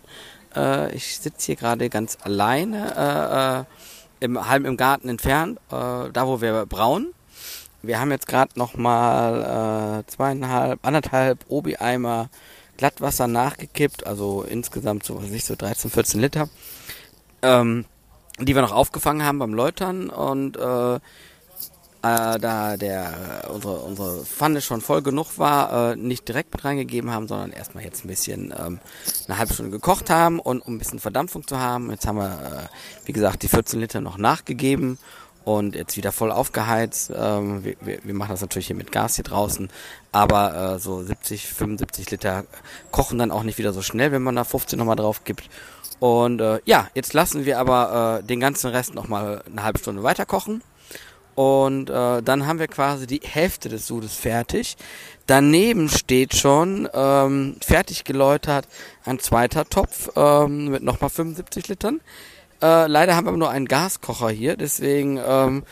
[0.56, 6.12] Äh, ich sitze hier gerade ganz alleine, äh, äh, im, halb im Garten entfernt, äh,
[6.12, 7.14] da wo wir brauen.
[7.82, 12.30] Wir haben jetzt gerade noch mal äh, zweieinhalb, anderthalb Obi-Eimer
[12.78, 16.50] Glattwasser nachgekippt, also insgesamt so, was ich, so 13, 14 Liter,
[17.42, 17.86] ähm,
[18.40, 21.00] die wir noch aufgefangen haben beim Läutern und äh,
[22.02, 27.12] äh, da der unsere unsere Pfanne schon voll genug war, äh, nicht direkt mit reingegeben
[27.12, 28.80] haben, sondern erstmal jetzt ein bisschen ähm,
[29.28, 31.92] eine halbe Stunde gekocht haben und um ein bisschen Verdampfung zu haben.
[31.92, 34.98] Jetzt haben wir, äh, wie gesagt, die 14 Liter noch nachgegeben
[35.44, 37.12] und jetzt wieder voll aufgeheizt.
[37.14, 39.70] Ähm, wir, wir, wir machen das natürlich hier mit Gas hier draußen,
[40.14, 42.46] aber äh, so 70, 75 Liter
[42.92, 45.50] kochen dann auch nicht wieder so schnell, wenn man da 15 nochmal drauf gibt.
[46.00, 50.04] Und äh, ja, jetzt lassen wir aber äh, den ganzen Rest nochmal eine halbe Stunde
[50.04, 50.64] weiter kochen.
[51.36, 54.76] Und äh, dann haben wir quasi die Hälfte des Sudes fertig.
[55.26, 58.68] Daneben steht schon ähm, fertig geläutert
[59.06, 62.02] ein zweiter Topf ähm, mit nochmal 75 Litern.
[62.62, 65.64] Äh, leider haben wir nur einen Gaskocher hier, deswegen ähm,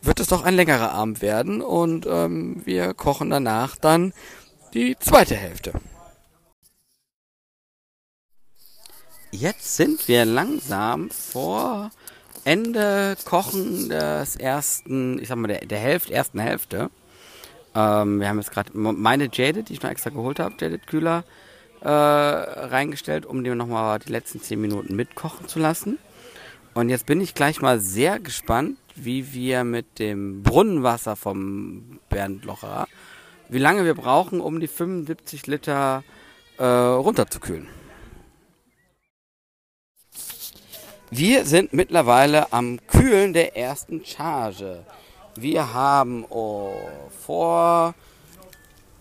[0.00, 4.12] wird es doch ein längerer Abend werden und ähm, wir kochen danach dann
[4.74, 5.72] die zweite Hälfte.
[9.38, 11.90] Jetzt sind wir langsam vor
[12.44, 16.90] Ende Kochen des ersten, ich sag mal, der, der Hälfte, ersten Hälfte.
[17.74, 21.24] Ähm, wir haben jetzt gerade meine Jaded, die ich noch extra geholt habe, Jaded Kühler,
[21.82, 25.98] äh, reingestellt, um die nochmal die letzten 10 Minuten mitkochen zu lassen.
[26.72, 32.46] Und jetzt bin ich gleich mal sehr gespannt, wie wir mit dem Brunnenwasser vom Bernd
[32.46, 32.88] Locherer,
[33.50, 36.04] wie lange wir brauchen, um die 75 Liter
[36.56, 37.68] äh, runterzukühlen.
[41.10, 44.84] Wir sind mittlerweile am Kühlen der ersten Charge.
[45.36, 46.72] Wir haben oh,
[47.24, 47.94] vor,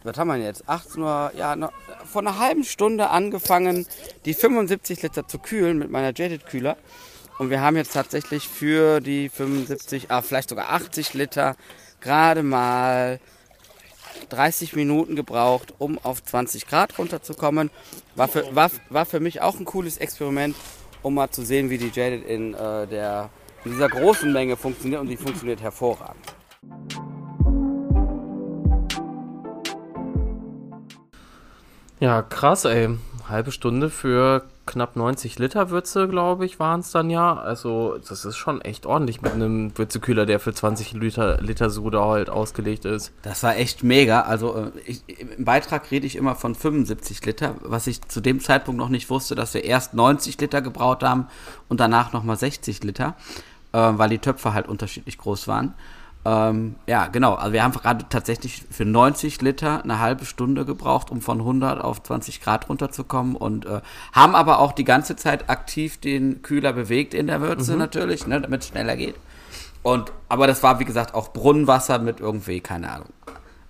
[0.03, 0.69] was haben wir jetzt?
[0.69, 1.71] 18 Uhr, ja, noch,
[2.05, 3.87] vor einer halben Stunde angefangen,
[4.25, 6.77] die 75 Liter zu kühlen mit meiner Jaded Kühler.
[7.39, 11.55] Und wir haben jetzt tatsächlich für die 75, ah, vielleicht sogar 80 Liter
[12.01, 13.19] gerade mal
[14.29, 17.71] 30 Minuten gebraucht, um auf 20 Grad runterzukommen.
[18.15, 20.55] War für, war, war für mich auch ein cooles Experiment,
[21.05, 23.29] um mal zu sehen, wie die Jaded in, äh, der,
[23.63, 26.33] in dieser großen Menge funktioniert und die funktioniert hervorragend.
[31.99, 32.97] Ja, krass, ey.
[33.29, 37.35] Halbe Stunde für knapp 90 Liter Würze, glaube ich, waren es dann ja.
[37.35, 42.05] Also, das ist schon echt ordentlich mit einem Würzekühler, der für 20 Liter, Liter Soda
[42.05, 43.11] halt ausgelegt ist.
[43.21, 44.21] Das war echt mega.
[44.21, 48.39] Also, äh, ich, im Beitrag rede ich immer von 75 Liter, was ich zu dem
[48.39, 51.27] Zeitpunkt noch nicht wusste, dass wir erst 90 Liter gebraut haben
[51.69, 53.15] und danach nochmal 60 Liter,
[53.71, 55.73] äh, weil die Töpfe halt unterschiedlich groß waren.
[56.25, 57.35] Ähm, ja, genau.
[57.35, 61.79] Also wir haben gerade tatsächlich für 90 Liter eine halbe Stunde gebraucht, um von 100
[61.79, 66.73] auf 20 Grad runterzukommen und äh, haben aber auch die ganze Zeit aktiv den Kühler
[66.73, 67.79] bewegt in der Würze mhm.
[67.79, 69.15] natürlich, ne, damit es schneller geht.
[69.83, 73.09] Und, aber das war, wie gesagt, auch Brunnenwasser mit irgendwie, keine Ahnung,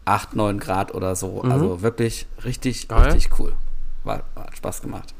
[0.05, 1.41] 8, 9 Grad oder so.
[1.43, 1.51] Mhm.
[1.51, 3.11] Also wirklich richtig, Geil.
[3.11, 3.51] richtig cool.
[4.05, 5.13] War, hat Spaß gemacht.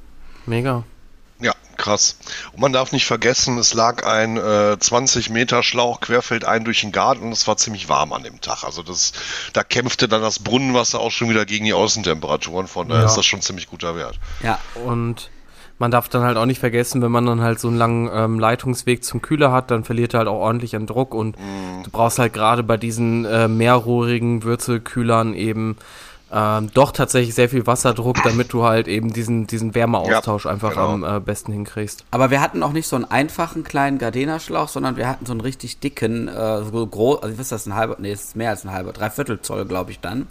[0.46, 0.84] Mega.
[1.40, 2.18] Ja, krass.
[2.54, 6.92] Und man darf nicht vergessen, es lag ein äh, 20 Meter Schlauch querfeldein durch den
[6.92, 8.64] Garten und es war ziemlich warm an dem Tag.
[8.64, 9.12] Also das,
[9.54, 12.68] da kämpfte dann das Brunnenwasser auch schon wieder gegen die Außentemperaturen.
[12.68, 13.08] Von daher ja.
[13.08, 14.20] ist das schon ziemlich guter Wert.
[14.42, 15.30] Ja, und
[15.78, 18.40] man darf dann halt auch nicht vergessen, wenn man dann halt so einen langen ähm,
[18.40, 21.84] Leitungsweg zum Kühler hat, dann verliert er halt auch ordentlich an Druck und mm.
[21.84, 25.76] du brauchst halt gerade bei diesen äh, mehrrohrigen Würzelkühlern eben
[26.38, 30.72] ähm, doch tatsächlich sehr viel Wasserdruck, damit du halt eben diesen, diesen Wärmeaustausch ja, einfach
[30.72, 30.90] genau.
[30.90, 32.04] am äh, besten hinkriegst.
[32.12, 35.40] Aber wir hatten auch nicht so einen einfachen kleinen Gardena-Schlauch, sondern wir hatten so einen
[35.40, 38.50] richtig dicken, äh, so groß, also ich weiß das ein halber, nee, es ist mehr
[38.50, 40.28] als ein halber, dreiviertel Zoll, glaube ich dann.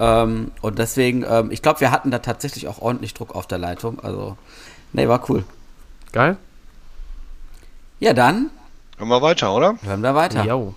[0.00, 3.58] Ähm, und deswegen, ähm, ich glaube, wir hatten da tatsächlich auch ordentlich Druck auf der
[3.58, 4.00] Leitung.
[4.00, 4.38] Also,
[4.94, 5.44] nee, war cool.
[6.12, 6.38] Geil.
[8.00, 8.48] Ja, dann.
[8.96, 9.74] Hören wir weiter, oder?
[9.82, 10.42] Hören wir weiter.
[10.44, 10.74] Jo.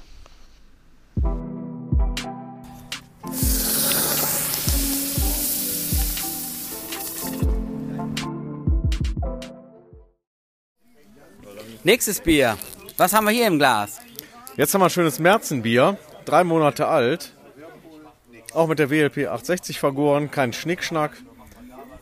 [11.88, 12.58] Nächstes Bier.
[12.98, 14.02] Was haben wir hier im Glas?
[14.58, 17.32] Jetzt haben wir ein schönes Märzenbier, drei Monate alt.
[18.54, 21.12] Auch mit der WLP 860 vergoren, kein Schnickschnack.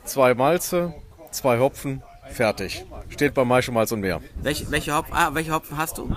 [0.04, 0.96] zwei Malze,
[1.30, 2.84] zwei Hopfen, fertig.
[3.10, 4.22] Steht bei Maische Malz und mehr.
[4.42, 6.10] Welche, welche, Hopfen, ah, welche Hopfen hast du?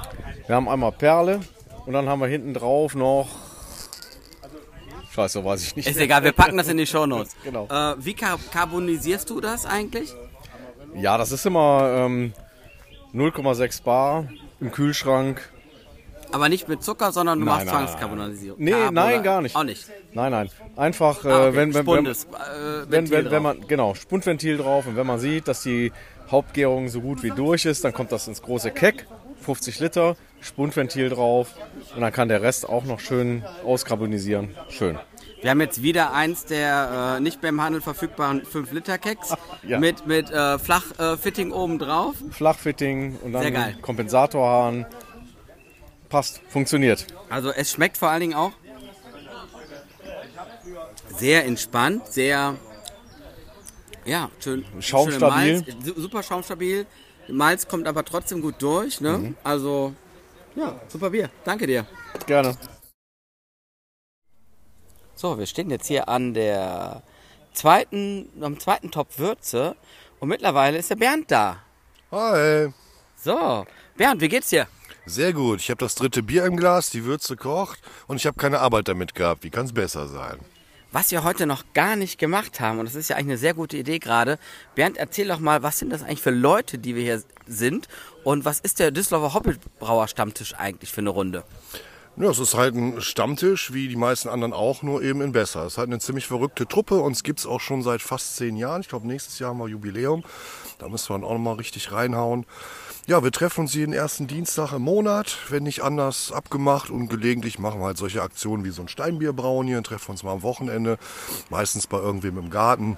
[0.46, 1.40] Wir haben einmal Perle
[1.84, 3.28] und dann haben wir hinten drauf noch.
[5.14, 5.88] Scheiße, weiß ich nicht.
[5.88, 7.36] Ist egal, wir packen das in die Shownotes.
[7.44, 7.66] Genau.
[7.66, 10.14] Äh, wie kar karbonisierst du das eigentlich?
[10.94, 12.32] Ja, das ist immer ähm,
[13.14, 14.28] 0,6 Bar
[14.60, 15.50] im Kühlschrank.
[16.30, 18.58] Aber nicht mit Zucker, sondern du Nein, machst nein, Zwangskarbonisierung.
[18.62, 19.56] Nee, Carbo- nein, gar nicht.
[19.56, 19.86] Auch nicht.
[20.12, 20.50] Nein, nein.
[20.76, 21.56] Einfach, äh, Ah, okay.
[21.56, 22.28] wenn, wenn, wenn, Spundes, äh,
[22.88, 25.90] wenn, wenn, wenn man, genau, Spundventil drauf und wenn man sieht, dass die
[26.30, 29.06] Hauptgärung so gut wie durch ist, dann kommt das ins große Keck,
[29.40, 31.54] 50 Liter, Spundventil drauf
[31.94, 34.54] und dann kann der Rest auch noch schön auskarbonisieren.
[34.68, 34.98] Schön.
[35.40, 39.78] Wir haben jetzt wieder eins der äh, nicht mehr im Handel verfügbaren 5-Liter-Keks Ja.
[39.78, 42.16] mit, mit äh, Flachfitting oben drauf.
[42.30, 43.80] Flachfitting und dann.
[43.80, 44.86] Kompensatorhahn.
[46.08, 47.06] Passt, funktioniert.
[47.28, 48.52] Also es schmeckt vor allen Dingen auch
[51.16, 52.54] sehr entspannt, sehr
[54.04, 54.64] ja, schön.
[54.80, 55.60] Schaumstabil.
[55.60, 56.86] Malz, su- super schaumstabil.
[57.28, 59.18] Malz kommt aber trotzdem gut durch, ne?
[59.18, 59.36] Mhm.
[59.44, 59.94] Also
[60.56, 61.28] ja, super Bier.
[61.44, 61.86] Danke dir.
[62.26, 62.56] Gerne.
[65.20, 67.02] So, wir stehen jetzt hier an der
[67.52, 69.74] zweiten, am zweiten Topf Würze
[70.20, 71.56] und mittlerweile ist der Bernd da.
[72.12, 72.72] Hi.
[73.16, 73.66] So,
[73.96, 74.68] Bernd, wie geht's dir?
[75.06, 75.58] Sehr gut.
[75.58, 78.86] Ich habe das dritte Bier im Glas, die Würze kocht und ich habe keine Arbeit
[78.86, 79.42] damit gehabt.
[79.42, 80.38] Wie kann es besser sein?
[80.92, 83.54] Was wir heute noch gar nicht gemacht haben, und das ist ja eigentlich eine sehr
[83.54, 84.38] gute Idee gerade.
[84.76, 87.88] Bernd, erzähl doch mal, was sind das eigentlich für Leute, die wir hier sind?
[88.22, 91.42] Und was ist der Düsseldorfer Hobbybrauer Stammtisch eigentlich für eine Runde?
[92.20, 95.66] Ja, es ist halt ein Stammtisch, wie die meisten anderen auch, nur eben in besser.
[95.66, 96.98] Es ist halt eine ziemlich verrückte Truppe.
[96.98, 98.80] Uns gibt's auch schon seit fast zehn Jahren.
[98.80, 100.24] Ich glaube, nächstes Jahr haben wir Jubiläum.
[100.78, 102.44] Da müssen wir dann auch nochmal richtig reinhauen.
[103.06, 106.90] Ja, wir treffen uns jeden ersten Dienstag im Monat, wenn nicht anders abgemacht.
[106.90, 110.24] Und gelegentlich machen wir halt solche Aktionen wie so ein Steinbierbrauen hier und treffen uns
[110.24, 110.98] mal am Wochenende.
[111.50, 112.96] Meistens bei irgendwem im Garten.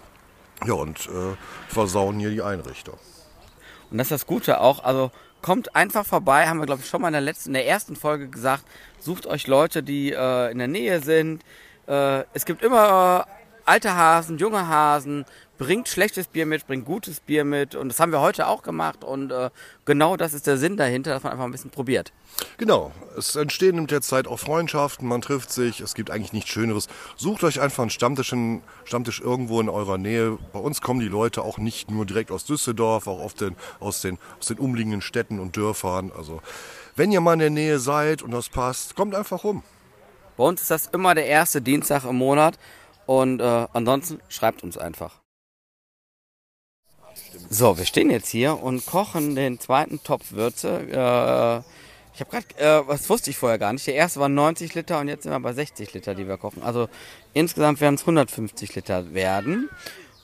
[0.67, 1.37] Ja, und äh,
[1.69, 2.97] versauen hier die Einrichtung.
[3.91, 5.11] Und das ist das Gute auch, also
[5.43, 7.97] kommt einfach vorbei, haben wir glaube ich schon mal in der letzten, in der ersten
[7.97, 8.65] Folge gesagt,
[8.99, 11.43] sucht euch Leute, die äh, in der Nähe sind.
[11.87, 13.31] Äh, es gibt immer äh,
[13.65, 15.25] alte Hasen, junge Hasen,
[15.61, 19.05] bringt schlechtes Bier mit, bringt gutes Bier mit und das haben wir heute auch gemacht
[19.05, 19.51] und äh,
[19.85, 22.15] genau das ist der Sinn dahinter, dass man einfach ein bisschen probiert.
[22.57, 26.49] Genau, es entstehen mit der Zeit auch Freundschaften, man trifft sich, es gibt eigentlich nichts
[26.49, 26.89] Schöneres.
[27.15, 30.39] Sucht euch einfach einen Stammtisch, einen Stammtisch irgendwo in eurer Nähe.
[30.55, 34.01] Bei uns kommen die Leute auch nicht nur direkt aus Düsseldorf, auch oft den, aus,
[34.01, 36.11] den, aus den umliegenden Städten und Dörfern.
[36.17, 36.41] Also
[36.97, 39.63] wenn ihr mal in der Nähe seid und das passt, kommt einfach rum.
[40.39, 42.59] Bei uns ist das immer der erste Dienstag im Monat
[43.05, 45.20] und äh, ansonsten schreibt uns einfach.
[47.53, 50.69] So, wir stehen jetzt hier und kochen den zweiten Topf Würze.
[50.69, 51.59] Äh,
[52.15, 53.89] ich habe gerade, äh, was wusste ich vorher gar nicht.
[53.89, 56.63] Der erste war 90 Liter und jetzt sind wir bei 60 Liter, die wir kochen.
[56.63, 56.89] Also
[57.35, 59.69] insgesamt werden es 150 Liter werden.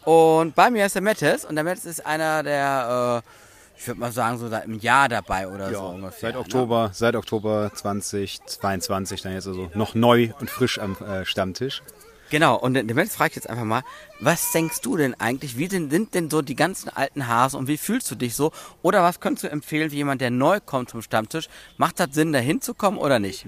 [0.05, 3.99] Und bei mir ist der Mettes und der Mettes ist einer der, äh, ich würde
[3.99, 6.29] mal sagen, so seit einem Jahr dabei oder so ungefähr.
[6.29, 6.41] Seit ne?
[6.41, 11.83] Oktober, seit Oktober 2022 dann jetzt also noch neu und frisch am äh, Stammtisch.
[12.31, 13.83] Genau, und den Mensch frage ich jetzt einfach mal,
[14.19, 15.59] was denkst du denn eigentlich?
[15.59, 18.51] Wie sind, sind denn so die ganzen alten Hasen und wie fühlst du dich so?
[18.83, 21.49] Oder was könntest du empfehlen für jemand, der neu kommt zum Stammtisch?
[21.77, 23.47] Macht das Sinn, da hinzukommen oder nicht?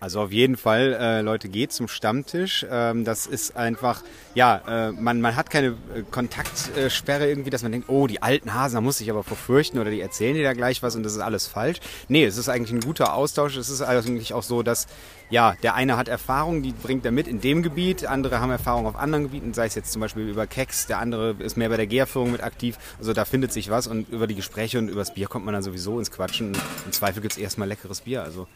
[0.00, 2.66] Also auf jeden Fall, äh, Leute, geht zum Stammtisch.
[2.68, 4.02] Ähm, das ist einfach,
[4.34, 8.54] ja, äh, man, man hat keine äh, Kontaktsperre irgendwie, dass man denkt, oh, die alten
[8.54, 11.12] Hasen, da muss ich aber verfürchten oder die erzählen dir da gleich was und das
[11.14, 11.78] ist alles falsch.
[12.08, 13.56] Nee, es ist eigentlich ein guter Austausch.
[13.56, 14.86] Es ist eigentlich auch so, dass,
[15.30, 18.86] ja, der eine hat Erfahrung, die bringt er mit in dem Gebiet, andere haben Erfahrung
[18.86, 21.76] auf anderen Gebieten, sei es jetzt zum Beispiel über Keks, der andere ist mehr bei
[21.76, 22.78] der Gärführung mit aktiv.
[22.98, 25.54] Also da findet sich was und über die Gespräche und über das Bier kommt man
[25.54, 26.56] dann sowieso ins Quatschen.
[26.86, 28.46] Im Zweifel gibt's erstmal leckeres Bier, also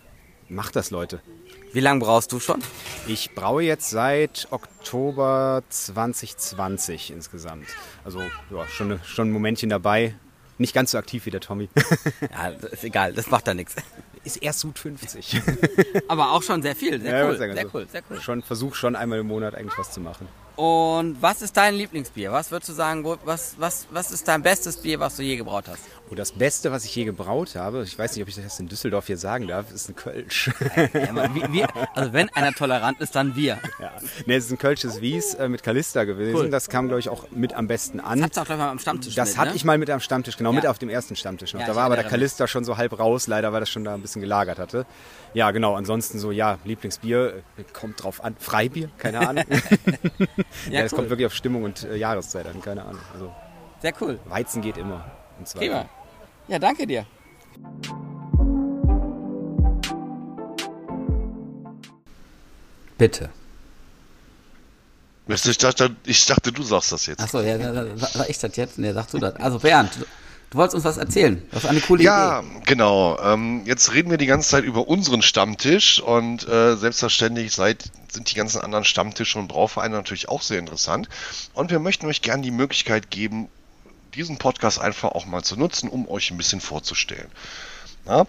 [0.48, 1.20] macht das, Leute.
[1.72, 2.62] Wie lange brauchst du schon?
[3.06, 7.66] Ich braue jetzt seit Oktober 2020 insgesamt.
[8.04, 8.20] Also
[8.50, 10.14] ja, schon, schon ein Momentchen dabei.
[10.58, 11.68] Nicht ganz so aktiv wie der Tommy.
[12.30, 13.74] Ja, ist egal, das macht da nichts.
[14.24, 15.40] Ist erst gut 50.
[16.08, 17.74] Aber auch schon sehr viel, sehr Ja, cool, sehr gut.
[17.74, 18.20] cool, sehr cool.
[18.20, 20.28] Schon versuch schon einmal im Monat eigentlich was zu machen.
[20.54, 22.30] Und was ist dein Lieblingsbier?
[22.30, 25.64] Was würdest du sagen, was, was, was ist dein bestes Bier, was du je gebraut
[25.66, 25.80] hast?
[26.10, 28.68] Und das Beste, was ich je gebraut habe, ich weiß nicht, ob ich das in
[28.68, 30.50] Düsseldorf hier sagen darf, ist ein Kölsch.
[30.92, 33.58] Ja, man, wir, wir, also wenn einer tolerant ist, dann wir.
[33.80, 33.92] ja.
[34.26, 36.36] Ne, es ist ein Kölsches Wies äh, mit Kalista gewesen.
[36.36, 36.50] Cool.
[36.50, 38.18] Das kam, glaube ich, auch mit am besten an.
[38.18, 39.56] Das hat's auch gleich mal am Stammtisch Das mit, hatte ne?
[39.56, 40.56] ich mal mit am Stammtisch, genau, Ja.
[40.56, 41.60] mit auf dem ersten Stammtisch noch.
[41.60, 42.04] Ja, da ich war aber der.
[42.04, 44.86] Kalista schon so halb raus, leider, weil das schon da ein bisschen gelagert hatte.
[45.34, 48.36] Ja, genau, ansonsten so, ja, Lieblingsbier, äh, kommt drauf an.
[48.38, 49.44] Freibier, keine Ahnung.
[50.70, 50.98] ja, es cool.
[50.98, 53.00] kommt wirklich auf Stimmung und äh, Jahreszeit an, keine Ahnung.
[53.14, 53.34] Also
[53.80, 54.18] Sehr cool.
[54.26, 55.10] Weizen geht immer.
[55.38, 55.88] Und zwar Prima.
[56.48, 57.06] Ja, danke dir.
[62.98, 63.30] Bitte.
[65.28, 67.20] Ich dachte, ich dachte, du sagst das jetzt.
[67.20, 67.58] Achso, ja,
[67.96, 68.78] sag ich das jetzt?
[68.78, 69.36] Nee, sagst du das.
[69.36, 69.90] Also Bernd,
[70.52, 71.42] du wolltest uns was erzählen.
[71.50, 72.48] Das ist eine coole ja, Idee.
[72.48, 73.18] Ja, genau.
[73.20, 78.30] Ähm, jetzt reden wir die ganze Zeit über unseren Stammtisch und äh, selbstverständlich seid, sind
[78.30, 81.08] die ganzen anderen Stammtische und Brauvereine natürlich auch sehr interessant.
[81.54, 83.48] Und wir möchten euch gerne die Möglichkeit geben,
[84.14, 87.28] diesen Podcast einfach auch mal zu nutzen, um euch ein bisschen vorzustellen.
[88.04, 88.26] Na?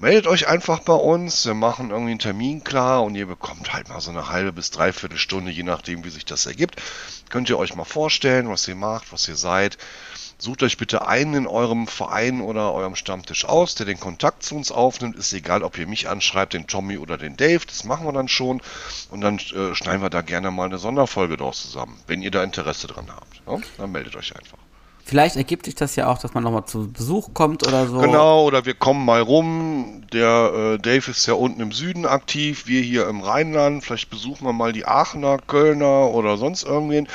[0.00, 3.90] Meldet euch einfach bei uns, wir machen irgendwie einen Termin klar und ihr bekommt halt
[3.90, 6.80] mal so eine halbe bis dreiviertel Stunde, je nachdem, wie sich das ergibt.
[7.28, 9.76] Könnt ihr euch mal vorstellen, was ihr macht, was ihr seid.
[10.38, 14.56] Sucht euch bitte einen in eurem Verein oder eurem Stammtisch aus, der den Kontakt zu
[14.56, 15.16] uns aufnimmt.
[15.16, 17.66] Ist egal, ob ihr mich anschreibt, den Tommy oder den Dave.
[17.66, 18.62] Das machen wir dann schon.
[19.10, 22.00] Und dann äh, schneiden wir da gerne mal eine Sonderfolge draus zusammen.
[22.06, 23.58] Wenn ihr da Interesse dran habt, ja?
[23.76, 24.56] dann meldet euch einfach.
[25.04, 27.98] Vielleicht ergibt sich das ja auch, dass man nochmal zu Besuch kommt oder so.
[27.98, 30.02] Genau, oder wir kommen mal rum.
[30.12, 33.84] Der äh, Dave ist ja unten im Süden aktiv, wir hier im Rheinland.
[33.84, 37.08] Vielleicht besuchen wir mal die Aachener, Kölner oder sonst irgendwen.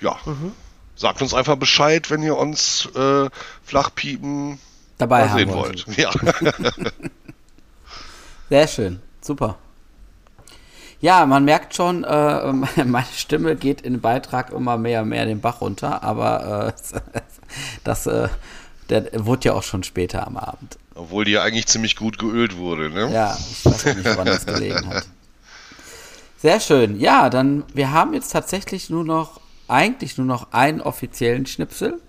[0.00, 0.52] Ja, mhm.
[0.94, 3.28] sagt uns einfach Bescheid, wenn ihr uns äh,
[3.64, 4.58] Flachpiepen
[4.98, 5.86] dabei sehen wollt.
[5.86, 5.98] wollt.
[5.98, 6.10] Ja.
[8.50, 9.58] Sehr schön, super.
[11.02, 12.52] Ja, man merkt schon, äh,
[12.84, 17.20] meine Stimme geht in Beitrag immer mehr und mehr den Bach runter, aber äh,
[17.84, 18.28] das, äh,
[18.88, 20.78] der wurde ja auch schon später am Abend.
[20.94, 23.12] Obwohl die ja eigentlich ziemlich gut geölt wurde, ne?
[23.12, 25.06] Ja, ich weiß nicht, woran das gelegen hat.
[26.38, 27.00] Sehr schön.
[27.00, 32.00] Ja, dann, wir haben jetzt tatsächlich nur noch, eigentlich nur noch einen offiziellen Schnipsel.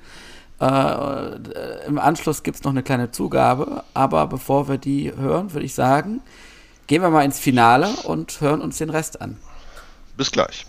[0.59, 5.65] Äh, Im Anschluss gibt es noch eine kleine Zugabe, aber bevor wir die hören, würde
[5.65, 6.21] ich sagen,
[6.93, 9.39] gehen wir mal ins Finale und hören uns den Rest an.
[10.15, 10.67] Bis gleich.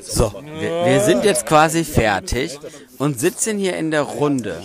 [0.00, 2.58] So, wir, wir, sind jetzt quasi fertig
[2.98, 4.60] und sitzen hier in der Runde.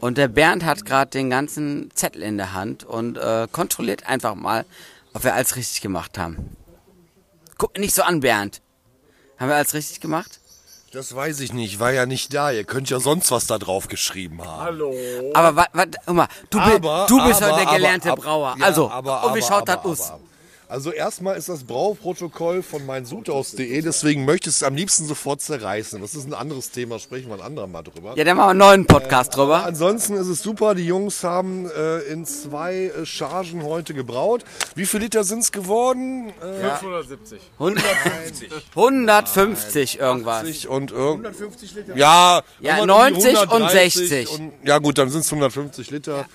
[0.00, 4.34] Und der Bernd hat gerade den ganzen Zettel in der Hand und äh, kontrolliert einfach
[4.34, 4.64] mal,
[5.12, 6.56] ob wir alles richtig gemacht haben.
[7.58, 8.60] Guck nicht so an, Bernd.
[9.38, 10.40] Haben wir alles richtig gemacht?
[10.92, 12.52] Das weiß ich nicht, war ja nicht da.
[12.52, 14.60] Ihr könnt ja sonst was da drauf geschrieben haben.
[14.62, 14.94] Hallo.
[15.34, 18.56] Aber warte, guck mal, du, aber, du bist aber, heute der gelernte aber, Brauer.
[18.58, 20.12] Ja, also, und wie schaut das aus?
[20.66, 26.00] Also erstmal ist das Brauprotokoll von meinsudhaus.de, deswegen möchte ich es am liebsten sofort zerreißen.
[26.00, 28.14] Das ist ein anderes Thema, sprechen wir ein anderer mal drüber.
[28.16, 29.66] Ja, dann machen wir einen neuen Podcast äh, drüber.
[29.66, 34.44] Ansonsten ist es super, die Jungs haben äh, in zwei äh, Chargen heute gebraut.
[34.74, 36.30] Wie viel Liter sind es geworden?
[36.40, 37.40] Äh, 570.
[37.58, 38.50] 150.
[38.74, 40.64] 150 irgendwas.
[40.64, 41.96] Und irg 150 Liter?
[41.96, 44.28] Ja, ja 90 und 60.
[44.30, 46.16] Und, ja gut, dann sind es 150 Liter.
[46.16, 46.26] Ja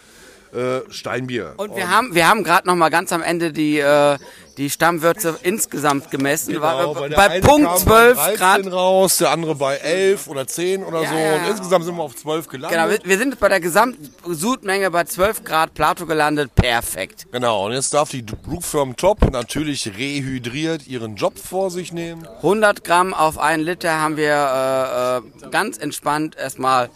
[0.53, 1.53] äh, Steinbier.
[1.57, 4.17] Und wir und haben, wir haben gerade noch mal ganz am Ende die, äh,
[4.57, 6.53] die Stammwürze insgesamt gemessen.
[6.53, 8.71] Genau, bei, bei Punkt 12 Grad.
[8.71, 11.15] raus, der andere bei 11 oder 10 oder ja, so.
[11.15, 12.77] Ja, und insgesamt sind wir auf 12 gelandet.
[12.77, 16.53] Genau, wir, wir sind bei der Gesamtsudmenge bei 12 Grad Plato gelandet.
[16.55, 17.27] Perfekt.
[17.31, 22.27] Genau, und jetzt darf die Brewfirm Top natürlich rehydriert ihren Job vor sich nehmen.
[22.37, 26.89] 100 Gramm auf einen Liter haben wir äh, äh, ganz entspannt erstmal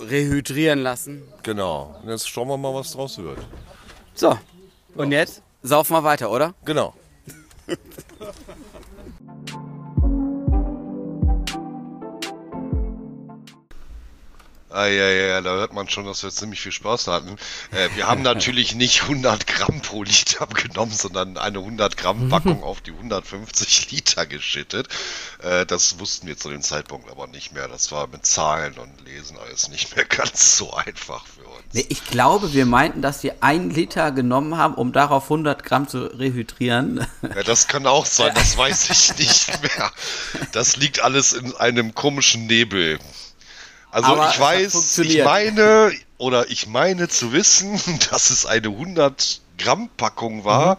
[0.00, 1.22] rehydrieren lassen.
[1.42, 1.96] Genau.
[2.02, 3.38] Und jetzt schauen wir mal, was draus wird.
[4.14, 4.38] So.
[4.94, 6.54] Und jetzt saufen wir weiter, oder?
[6.64, 6.94] Genau.
[14.78, 17.36] Ah, ja, ja, ja, da hört man schon, dass wir ziemlich viel Spaß hatten.
[17.72, 22.62] Äh, wir haben natürlich nicht 100 Gramm pro Liter genommen, sondern eine 100 Gramm Packung
[22.62, 24.86] auf die 150 Liter geschüttet.
[25.42, 27.66] Äh, das wussten wir zu dem Zeitpunkt aber nicht mehr.
[27.66, 31.64] Das war mit Zahlen und Lesen alles nicht mehr ganz so einfach für uns.
[31.72, 35.88] Nee, ich glaube, wir meinten, dass wir ein Liter genommen haben, um darauf 100 Gramm
[35.88, 37.04] zu rehydrieren.
[37.34, 39.92] Ja, das kann auch sein, das weiß ich nicht mehr.
[40.52, 42.98] Das liegt alles in einem komischen Nebel.
[43.90, 47.80] Also Aber ich weiß, ich meine oder ich meine zu wissen,
[48.10, 50.78] dass es eine 100 Gramm Packung war, mhm.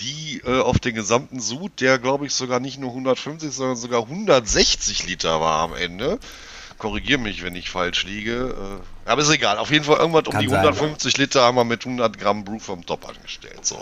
[0.00, 4.02] die äh, auf den gesamten Sud, der glaube ich sogar nicht nur 150, sondern sogar
[4.02, 6.18] 160 Liter war am Ende.
[6.78, 8.54] Korrigiere mich, wenn ich falsch liege.
[9.06, 9.58] Äh, aber ist egal.
[9.58, 11.22] Auf jeden Fall irgendwas um die sein, 150 ja.
[11.22, 13.76] Liter haben wir mit 100 Gramm Brew vom Top angestellt, so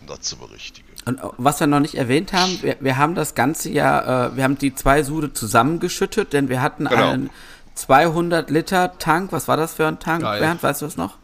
[0.00, 0.88] um das zu berichtigen.
[1.04, 4.36] Und äh, was wir noch nicht erwähnt haben, wir, wir haben das ganze ja, äh,
[4.36, 7.10] wir haben die zwei Sude zusammengeschüttet, denn wir hatten genau.
[7.10, 7.30] einen
[7.74, 9.32] 200 Liter Tank.
[9.32, 10.40] Was war das für ein Tank, Geil.
[10.40, 10.62] Bernd?
[10.62, 11.18] Weißt du es noch?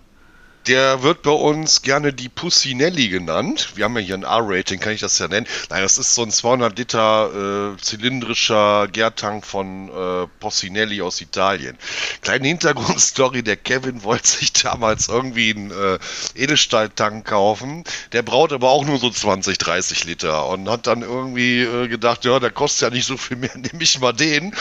[0.66, 3.72] Der wird bei uns gerne die Pussinelli genannt.
[3.74, 5.46] Wir haben ja hier ein R-Rating, kann ich das ja nennen.
[5.70, 11.78] Nein, das ist so ein 200 Liter äh, zylindrischer Gärtank von äh, Possinelli aus Italien.
[12.20, 15.98] Kleine Hintergrundstory, der Kevin wollte sich damals irgendwie einen äh,
[16.34, 17.84] Edelstahltank kaufen.
[18.12, 22.24] Der braut aber auch nur so 20, 30 Liter und hat dann irgendwie äh, gedacht,
[22.24, 24.54] ja, der kostet ja nicht so viel mehr, nehme ich mal den.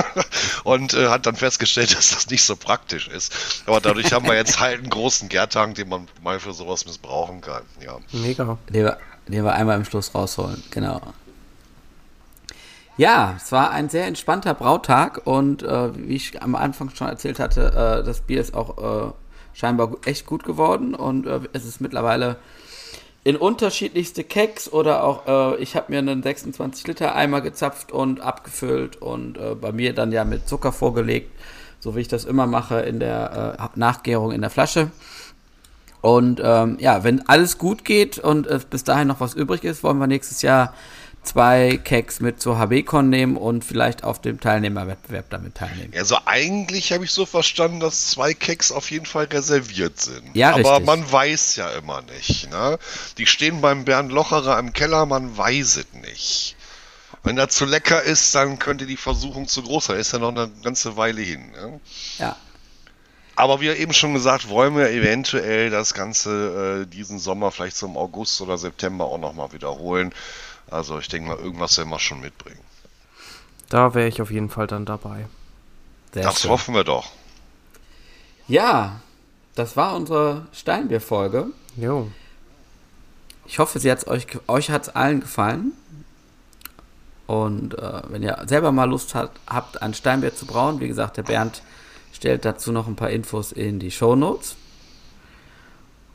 [0.64, 3.32] und äh, hat dann festgestellt, dass das nicht so praktisch ist.
[3.66, 7.40] Aber dadurch haben wir jetzt halt einen großen Gärtank, den man mal für sowas missbrauchen
[7.40, 7.62] kann.
[7.82, 7.98] Ja.
[8.12, 8.58] Mega.
[8.68, 11.00] Den wir, den wir einmal im Schluss rausholen, genau.
[12.98, 17.38] Ja, es war ein sehr entspannter Brautag und äh, wie ich am Anfang schon erzählt
[17.38, 19.12] hatte, äh, das Bier ist auch äh,
[19.54, 22.36] scheinbar echt gut geworden und äh, es ist mittlerweile
[23.22, 28.20] in unterschiedlichste Keks oder auch, äh, ich habe mir einen 26 Liter Eimer gezapft und
[28.20, 31.30] abgefüllt und äh, bei mir dann ja mit Zucker vorgelegt,
[31.80, 34.90] so wie ich das immer mache in der äh, Nachgärung in der Flasche.
[36.00, 39.82] Und ähm, ja, wenn alles gut geht und es bis dahin noch was übrig ist,
[39.82, 40.72] wollen wir nächstes Jahr
[41.22, 45.92] zwei Keks mit zur HB-Con nehmen und vielleicht auf dem Teilnehmerwettbewerb damit teilnehmen.
[45.96, 50.34] Also eigentlich habe ich so verstanden, dass zwei Keks auf jeden Fall reserviert sind.
[50.34, 50.86] Ja, Aber richtig.
[50.86, 52.50] man weiß ja immer nicht.
[52.50, 52.78] Ne?
[53.18, 56.56] Die stehen beim Bernd Locherer im Keller, man weiß es nicht.
[57.22, 59.98] Wenn er zu lecker ist, dann könnte die Versuchung zu groß sein.
[59.98, 61.50] Ist ja noch eine ganze Weile hin.
[61.50, 61.80] Ne?
[62.18, 62.36] Ja.
[63.36, 67.96] Aber wie eben schon gesagt, wollen wir eventuell das Ganze äh, diesen Sommer vielleicht zum
[67.96, 70.12] August oder September auch nochmal wiederholen.
[70.70, 72.60] Also ich denke mal, irgendwas werden wir schon mitbringen.
[73.68, 75.26] Da wäre ich auf jeden Fall dann dabei.
[76.12, 76.50] Sehr das schön.
[76.50, 77.10] hoffen wir doch.
[78.48, 79.00] Ja,
[79.54, 81.46] das war unsere Steinbier-Folge.
[81.76, 82.10] Jo.
[83.46, 85.72] Ich hoffe, sie hat's euch, euch hat es allen gefallen.
[87.26, 91.16] Und äh, wenn ihr selber mal Lust hat, habt, ein Steinbier zu brauen, wie gesagt,
[91.16, 91.62] der Bernd
[92.12, 94.56] stellt dazu noch ein paar Infos in die Shownotes.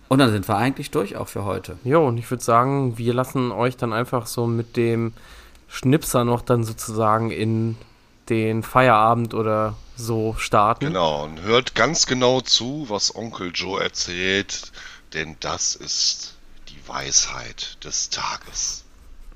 [0.08, 1.78] Und dann sind wir eigentlich durch auch für heute.
[1.84, 5.14] Jo, und ich würde sagen, wir lassen euch dann einfach so mit dem
[5.68, 7.76] Schnipser noch dann sozusagen in
[8.30, 10.86] den Feierabend oder so starten.
[10.86, 14.72] Genau, und hört ganz genau zu, was Onkel Joe erzählt,
[15.14, 16.36] denn das ist
[16.70, 18.84] die Weisheit des Tages.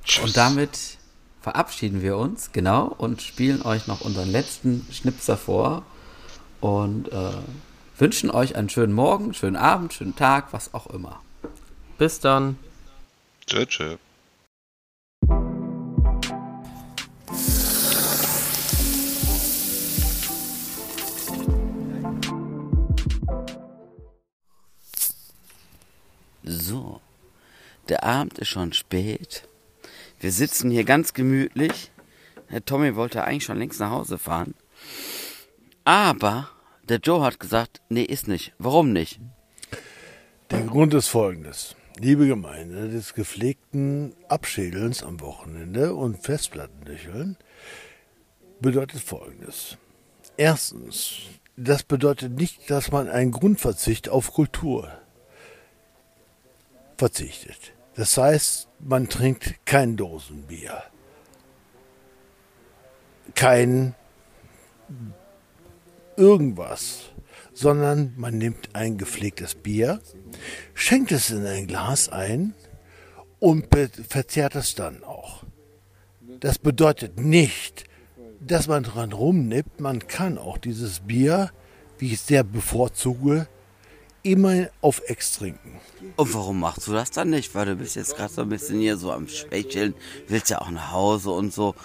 [0.03, 0.23] Tschüss.
[0.23, 0.77] Und damit
[1.41, 5.83] verabschieden wir uns, genau, und spielen euch noch unseren letzten Schnipser vor.
[6.61, 7.31] Und äh,
[7.97, 11.21] wünschen euch einen schönen Morgen, schönen Abend, schönen Tag, was auch immer.
[11.97, 12.57] Bis dann.
[13.45, 13.97] Tschö, tschö.
[26.43, 26.99] So,
[27.89, 29.47] der Abend ist schon spät.
[30.19, 31.91] Wir sitzen hier ganz gemütlich.
[32.47, 34.55] Herr Tommy wollte eigentlich schon längst nach Hause fahren.
[35.83, 36.49] Aber
[36.83, 38.53] der Joe hat gesagt, nee, ist nicht.
[38.57, 39.19] Warum nicht?
[40.51, 41.75] Der Grund ist folgendes.
[41.99, 47.37] Liebe Gemeinde des gepflegten Abschädelns am Wochenende und Festplattendücheln
[48.61, 49.77] bedeutet folgendes.
[50.37, 51.17] Erstens,
[51.57, 54.89] das bedeutet nicht, dass man einen Grundverzicht auf Kultur
[56.97, 57.73] verzichtet.
[57.95, 60.83] Das heißt, man trinkt kein Dosenbier,
[63.35, 63.93] kein
[66.19, 67.11] irgendwas,
[67.53, 70.01] sondern man nimmt ein gepflegtes Bier,
[70.73, 72.53] schenkt es in ein Glas ein
[73.39, 73.67] und
[74.07, 75.43] verzehrt es dann auch.
[76.39, 77.85] Das bedeutet nicht,
[78.39, 79.79] dass man dran rumnippt.
[79.79, 81.51] Man kann auch dieses Bier,
[81.97, 83.47] wie ich es sehr bevorzuge,
[84.23, 85.79] immer auf Ex trinken.
[86.15, 87.55] Und warum machst du das dann nicht?
[87.55, 89.93] Weil du bist jetzt gerade so ein bisschen hier so am Schwächeln,
[90.27, 91.75] willst ja auch nach Hause und so.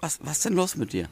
[0.00, 1.08] Was, was ist denn los mit dir?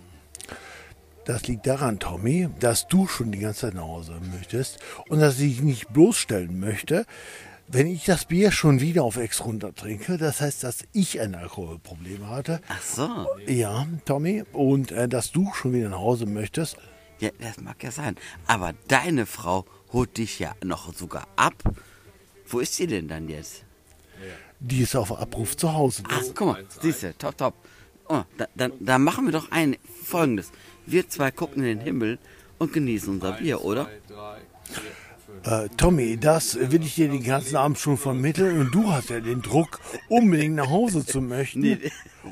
[1.25, 5.41] Das liegt daran, Tommy, dass du schon die ganze Zeit nach Hause möchtest und dass
[5.41, 7.07] ich nicht bloßstellen möchte,
[7.67, 10.19] wenn ich das Bier schon wieder auf Ex runter trinke.
[10.19, 12.61] Das heißt, dass ich ein Alkoholproblem hatte.
[12.69, 13.27] Ach so.
[13.47, 14.45] Ja, Tommy.
[14.53, 16.77] Und äh, dass du schon wieder nach Hause möchtest.
[17.21, 18.17] Ja, das mag ja sein.
[18.47, 21.55] Aber deine Frau holt dich ja noch sogar ab.
[22.47, 23.65] Wo ist sie denn dann jetzt?
[24.61, 26.03] Die ist auf Abruf zu Hause.
[26.09, 27.55] Ach, guck mal, siehst du, top, top.
[28.09, 30.51] Oh, da, dann, dann machen wir doch ein folgendes.
[30.87, 32.19] Wir zwei gucken in den Himmel
[32.59, 33.89] und genießen unser Bier, oder?
[35.45, 39.21] Äh, Tommy, das will ich dir den ganzen Abend schon vermitteln und du hast ja
[39.21, 41.81] den Druck, unbedingt nach Hause zu möchten.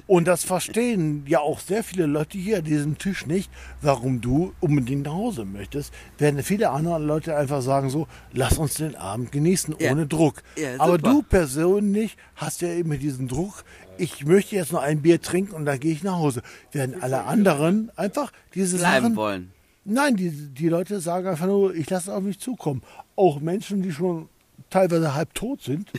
[0.07, 4.53] Und das verstehen ja auch sehr viele Leute hier an diesem Tisch nicht, warum du
[4.61, 5.93] unbedingt nach Hause möchtest.
[6.19, 9.93] Während viele andere Leute einfach sagen so, lass uns den Abend genießen, Ja.
[9.93, 10.43] ohne Druck.
[10.57, 13.65] Ja, Aber du persönlich hast ja immer diesen Druck,
[13.99, 16.43] ich möchte jetzt noch ein Bier trinken und dann gehe ich nach Hause.
[16.73, 19.53] Während alle anderen einfach diese Bleiben Sachen wollen.
[19.85, 22.83] Nein, die, die Leute sagen einfach nur, ich lasse es auf mich zukommen.
[23.17, 24.29] Auch Menschen, die schon
[24.71, 25.91] teilweise halb tot sind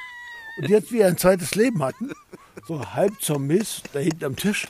[0.58, 2.12] und jetzt wieder ein zweites Leben hatten,
[2.66, 4.66] so halb zum Mist, da hinten am Tisch.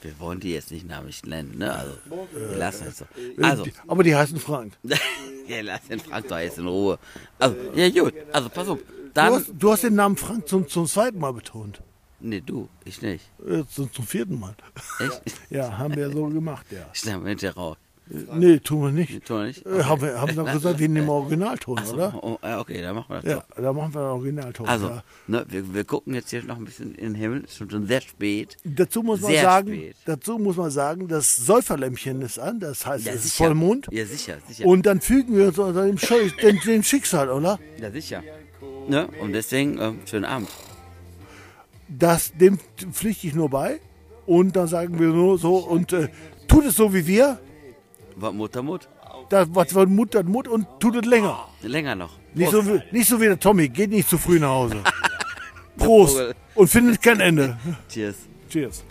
[0.00, 1.72] Wir wollen die jetzt nicht namentlich nennen, ne?
[1.74, 1.92] Also,
[2.32, 3.04] wir lassen es so.
[3.16, 4.74] Äh, Also, Aber die heißen Frank.
[4.82, 6.98] ja, lass den Frank doch jetzt in Ruhe.
[7.38, 8.78] Also, ja gut, also pass auf.
[8.78, 11.82] Du Dann, hast, du hast den Namen Frank zum, zum zweiten Mal betont.
[12.20, 13.24] nee, du, ich nicht.
[13.46, 14.54] Äh, zum, zum vierten Mal.
[15.00, 15.20] Echt?
[15.50, 16.86] Ja, haben wir so gemacht, ja.
[16.94, 17.76] Ich nehme hinterher raus.
[18.10, 19.24] Äh, Nee, tun wir nicht.
[19.26, 19.66] Tun wir nicht?
[19.66, 22.18] Äh, haben wir haben wir doch gesagt, wir nehmen Originalton, so, oder?
[22.22, 23.62] oh, okay, dann machen wir das Ja, doch.
[23.62, 24.66] da machen wir Originalton.
[24.66, 25.02] Also, ja.
[25.26, 27.44] ne, wir, wir gucken jetzt hier noch ein bisschen in den Himmel.
[27.44, 28.56] Es ist schon sehr spät.
[28.64, 29.96] Dazu muss man sehr sagen, Spät.
[30.06, 33.36] dazu muss man sagen, das Säuferlämpchen ist an, das heißt, Ja, es ist.
[33.36, 33.88] Vollmond.
[33.90, 34.64] Ja, sicher, sicher.
[34.66, 35.96] Und dann fügen wir uns unter dem,
[36.42, 37.58] dem, dem Schicksal, oder?
[37.80, 38.22] Ja, sicher.
[38.88, 39.08] Ne?
[39.20, 40.48] Und deswegen, ähm, schönen Abend.
[41.88, 42.58] Das, dem
[42.92, 43.80] pflichte ich nur bei.
[44.26, 46.08] Und dann sagen wir nur so, und äh,
[46.48, 47.38] tut es so wie wir,
[48.20, 48.88] Was Mutter Mut?
[49.28, 51.48] das, was von Mut Mut und tut es länger.
[51.62, 52.10] Länger noch.
[52.34, 54.82] Nicht so, wie, nicht so wie der Tommy, geht nicht zu früh nach Hause.
[55.76, 57.56] Prost und findet kein Ende.
[57.88, 58.16] Cheers.
[58.48, 58.84] Cheers.